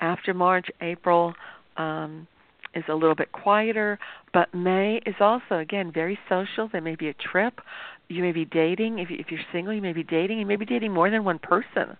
[0.00, 1.34] after March, April,
[1.76, 2.26] um,
[2.74, 3.98] is a little bit quieter,
[4.32, 6.68] but May is also again very social.
[6.70, 7.60] There may be a trip.
[8.08, 8.98] You may be dating.
[8.98, 10.38] If, you, if you're single, you may be dating.
[10.38, 11.96] You may be dating more than one person.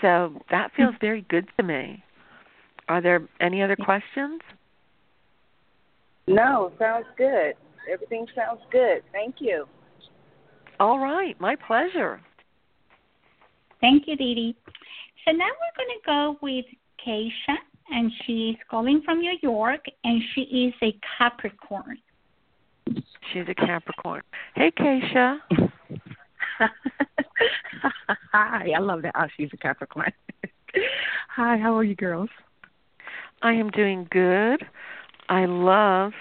[0.00, 0.82] So that hmm.
[0.82, 2.02] feels very good to me.
[2.88, 4.40] Are there any other questions?
[6.26, 7.54] No, sounds good.
[7.92, 9.02] Everything sounds good.
[9.12, 9.66] Thank you.
[10.78, 12.20] All right, my pleasure.
[13.80, 14.56] Thank you, Dee Dee.
[15.24, 16.64] So now we're going to go with
[17.06, 17.56] Keisha
[17.92, 21.98] and she's calling from New York, and she is a Capricorn.
[23.32, 24.22] She's a Capricorn.
[24.54, 25.38] Hey, Keisha.
[28.32, 29.14] Hi, I love that.
[29.16, 30.12] Oh, she's a Capricorn.
[31.36, 32.30] Hi, how are you girls?
[33.42, 34.64] I am doing good.
[35.28, 36.12] I love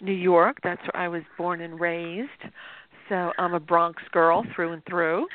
[0.00, 0.58] New York.
[0.62, 2.28] That's where I was born and raised.
[3.08, 5.26] So I'm a Bronx girl through and through.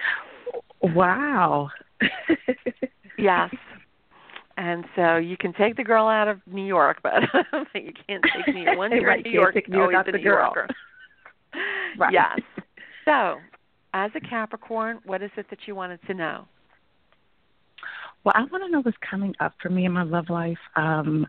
[0.81, 1.69] Wow.
[3.17, 3.53] yes.
[4.57, 7.23] And so you can take the girl out of New York, but
[7.73, 9.55] you can't take me once you're right, in New York.
[9.67, 10.53] New York always the New girl.
[10.55, 10.67] Yorker.
[11.97, 12.13] right.
[12.13, 12.39] Yes.
[13.03, 13.37] So,
[13.93, 16.47] as a Capricorn, what is it that you wanted to know?
[18.23, 20.57] Well, I want to know what's coming up for me in my love life.
[20.75, 21.27] Um,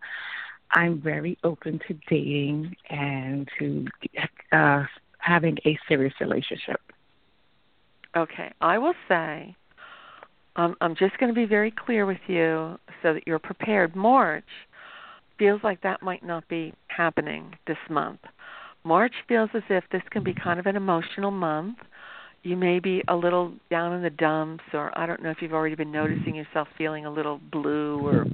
[0.70, 3.86] I'm very open to dating and to
[4.52, 4.84] uh,
[5.18, 6.80] having a serious relationship.
[8.16, 9.54] Okay, I will say,
[10.56, 13.94] um, I'm just going to be very clear with you so that you're prepared.
[13.94, 14.44] March
[15.38, 18.20] feels like that might not be happening this month.
[18.84, 21.78] March feels as if this can be kind of an emotional month.
[22.42, 25.52] You may be a little down in the dumps, or I don't know if you've
[25.52, 28.24] already been noticing yourself feeling a little blue, or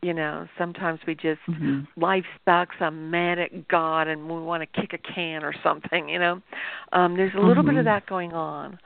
[0.00, 1.80] you know, sometimes we just mm-hmm.
[2.00, 2.76] life sucks.
[2.78, 6.08] I'm mad at God, and we want to kick a can or something.
[6.08, 6.40] You know,
[6.92, 7.72] um, there's a little mm-hmm.
[7.72, 8.78] bit of that going on.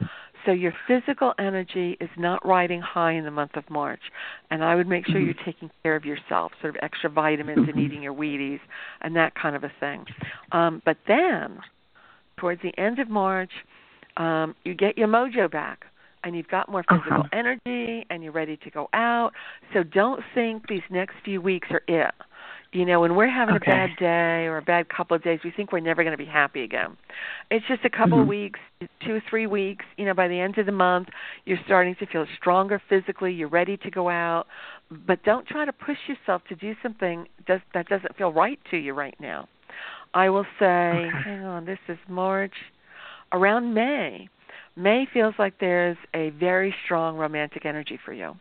[0.45, 4.01] So your physical energy is not riding high in the month of March,
[4.51, 5.27] and I would make sure mm-hmm.
[5.27, 7.81] you're taking care of yourself, sort of extra vitamins and Mm-hmm.
[7.81, 8.61] eating your Wheaties
[9.01, 10.05] and that kind of a thing.
[10.53, 11.59] Um, but then,
[12.39, 13.51] towards the end of March,
[14.17, 15.85] um, you get your mojo back
[16.25, 17.29] and you've got more physical Uh-huh.
[17.33, 19.33] energy and you're ready to go out.
[19.73, 22.15] So don't think these next few weeks are it.
[22.73, 23.67] You know, when we're having Okay.
[23.71, 26.19] a bad day or a bad couple of days, we think we're never going to
[26.19, 26.97] be happy again.
[27.51, 28.29] It's just a couple of Mhm.
[28.29, 28.59] weeks,
[29.05, 29.85] two or three weeks.
[29.99, 31.09] You know, by the end of the month,
[31.45, 33.33] you're starting to feel stronger physically.
[33.33, 34.47] You're ready to go out,
[34.91, 38.95] but don't try to push yourself to do something that doesn't feel right to you
[38.95, 39.49] right now.
[40.15, 41.23] I will say, Okay.
[41.25, 42.55] hang on, this is March.
[43.33, 44.29] Around May,
[44.77, 48.35] May feels like there's a very strong romantic energy for you.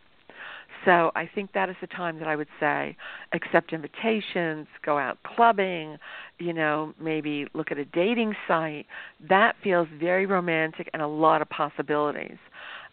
[0.84, 2.96] So I think that is the time that I would say
[3.32, 5.96] accept invitations, go out clubbing,
[6.38, 8.86] you know, maybe look at a dating site.
[9.28, 12.38] That feels very romantic and a lot of possibilities.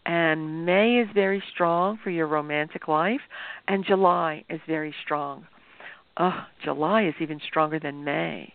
[0.06, 3.20] And May is very strong for your romantic life,
[3.68, 5.46] and July is very strong.
[6.16, 8.54] Oh, July is even stronger than May.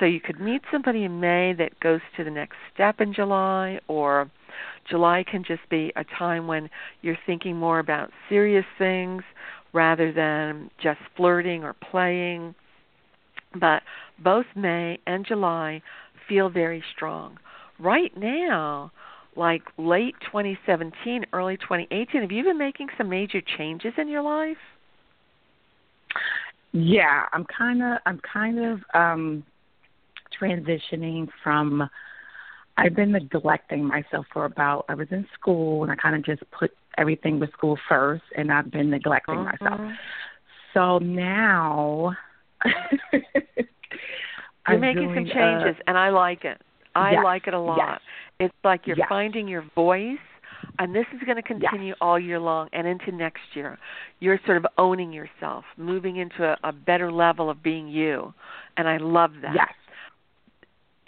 [0.00, 3.78] So you could meet somebody in May that goes to the next step in July,
[3.86, 4.30] or
[4.88, 6.70] July can just be a time when
[7.02, 9.22] you're thinking more about serious things
[9.74, 12.54] rather than just flirting or playing.
[13.60, 13.82] But
[14.18, 15.82] both May and July
[16.28, 17.38] feel very strong.
[17.78, 18.92] Right now,
[19.36, 24.56] like late 2017, early 2018, have you been making some major changes in your life?
[26.72, 29.44] Yeah, I'm kind of I'm kind of um
[30.40, 31.88] transitioning from
[32.76, 36.42] I've been neglecting myself for about I was in school and I kind of just
[36.50, 39.64] put everything with school first and I've been neglecting Mm-hmm.
[39.64, 39.80] myself.
[40.72, 42.16] So now
[44.68, 46.60] You're I'm making some uh, changes, and I like it.
[46.94, 47.78] I yes, like it a lot.
[47.78, 48.00] yes.
[48.38, 49.08] It's like you're Yes.
[49.08, 50.18] finding your voice,
[50.78, 53.78] and this is going to continue all year long and into next year.
[54.20, 58.32] You're sort of owning yourself, moving into a, a better level of being you,
[58.76, 59.54] and I love that.
[59.54, 59.68] yes.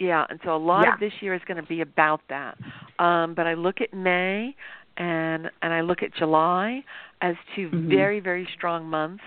[0.03, 0.93] Yeah, and so a lot Yeah.
[0.93, 2.57] of this year is going to be about that.
[2.99, 4.53] Um, but I look at May
[4.97, 6.83] and and I look at July
[7.21, 7.89] as 2 Mhm.
[7.89, 9.23] very very strong months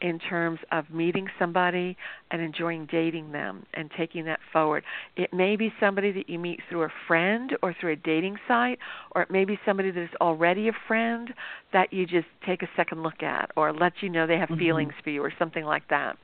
[0.00, 1.96] in terms of meeting somebody
[2.30, 4.82] and enjoying dating them and taking that forward.
[5.16, 8.78] It may be somebody that you meet through a friend or through a dating site,
[9.12, 11.32] or it may be somebody that is already a friend
[11.72, 14.58] that you just take a second look at or let you know they have Mhm.
[14.58, 16.16] feelings for you or something like that.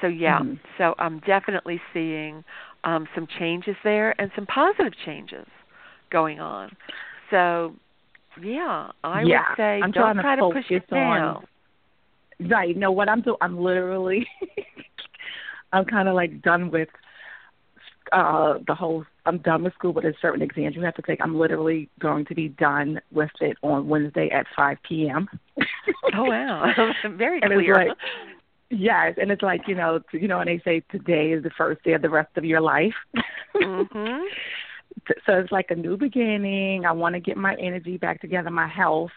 [0.00, 0.58] So yeah, Mhm.
[0.78, 2.44] so I'm definitely seeing
[2.86, 5.46] um, some changes there and some positive changes
[6.10, 6.70] going on.
[7.30, 7.74] So
[8.42, 11.36] yeah, I Yeah, would say I'm don't trying to try to push it now.
[11.38, 11.46] on-
[12.50, 12.68] Right.
[12.68, 13.38] You know what I'm doing?
[13.40, 14.26] I'm literally,
[15.72, 16.88] I'm kind of like done with
[18.12, 19.04] uh the whole.
[19.24, 21.18] I'm done with school, but there's certain exams you have to take.
[21.20, 25.28] I'm literally going to be done with it on Wednesday at 5 p.m.
[26.14, 26.72] Oh wow,
[27.16, 27.94] very clear.
[28.70, 31.82] Yes, and it's like you know, you know, and they say today is the first
[31.84, 32.94] day of the rest of your life.
[33.54, 34.24] mhm.
[35.24, 36.84] so it's like a new beginning.
[36.84, 39.12] I want to get my energy back together, my health,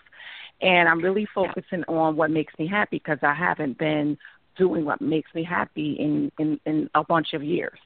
[0.62, 4.18] and I'm really focusing on what makes me happy because I haven't been
[4.56, 7.80] doing what makes me happy in in in a bunch of years.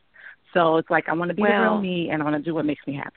[0.54, 2.54] So it's like I want to be the real me, and I want to do
[2.54, 3.16] what makes me happy.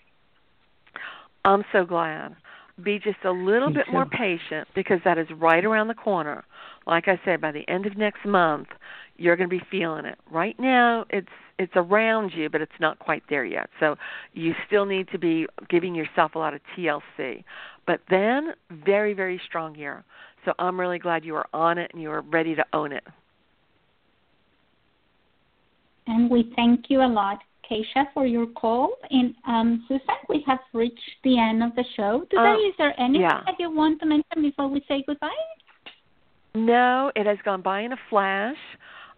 [1.45, 2.37] I'm so glad.
[2.83, 6.45] Be just a little Me bit more patient because that is right around the corner.
[6.87, 8.68] Like I said, by the end of next month,
[9.16, 10.18] you're going to be feeling it.
[10.30, 11.28] Right now, it's
[11.59, 13.70] it's around you, but it's not quite there yet.
[13.80, 13.97] So
[14.34, 17.45] you still need to be giving yourself a lot of TLC.
[17.87, 20.05] But then, very very strong year.
[20.45, 23.05] So I'm really glad you are on it and you are ready to own it.
[26.07, 28.91] And we thank you a lot, Keisha, for your call.
[29.11, 32.55] And um, Susan, we have reached the end of the show today.
[32.64, 33.43] Uh, Is there anything yeah.
[33.45, 35.30] that you want to mention before we say goodbye?
[36.57, 38.57] No, it has gone by in a flash.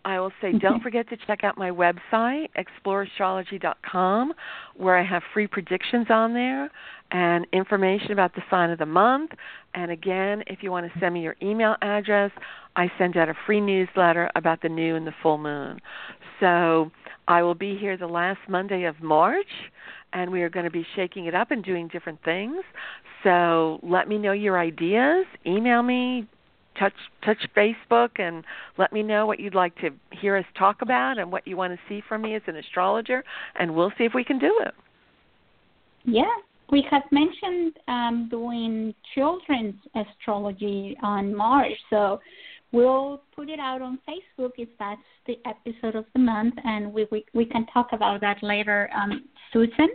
[0.04, 4.32] I will say don't forget to check out my website, exploreastrology.com,
[4.74, 6.68] where I have free predictions on there
[7.12, 9.30] and information about the sign of the month.
[9.74, 12.32] And again, if you want to send me your email address,
[12.74, 15.78] I send out a free newsletter about the new and the full moon.
[16.40, 16.90] So
[17.28, 19.46] I will be here the last Monday of March,
[20.12, 22.64] and we are going to be shaking it up and doing different things.
[23.22, 25.26] So let me know your ideas.
[25.46, 26.26] Email me,
[26.78, 28.44] touch touch Facebook, and
[28.76, 31.72] let me know what you'd like to hear us talk about and what you want
[31.72, 33.24] to see from me as an astrologer,
[33.58, 34.74] and we'll see if we can do it.
[36.04, 36.24] Yeah,
[36.70, 42.20] we have mentioned um, doing children's astrology on March, so
[42.72, 47.06] we'll put it out on Facebook if that's the episode of the month, and we
[47.10, 49.88] we, we can talk about that later, um, Susan.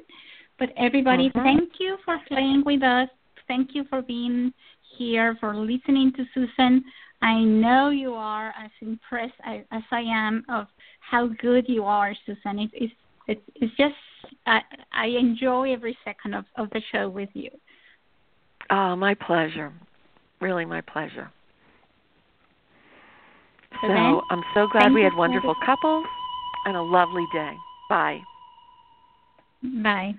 [0.60, 1.44] But everybody, Mhm.
[1.44, 3.10] thank you for playing with us.
[3.48, 4.54] Thank you for being
[4.98, 6.84] here, for listening to Susan.
[7.22, 10.68] I know you are as impressed as, I am of
[11.00, 12.60] how good you are, Susan.
[12.60, 12.94] It, it's
[13.28, 13.96] it's it's just
[14.46, 17.50] I, I enjoy every second of, of the show with you.
[18.70, 19.72] Oh, my pleasure.
[20.42, 21.32] Really, my pleasure.
[23.82, 26.06] So So I'm so glad we had wonderful couples
[26.66, 27.54] and a lovely day.
[27.90, 28.20] Bye.
[29.64, 30.16] Bye.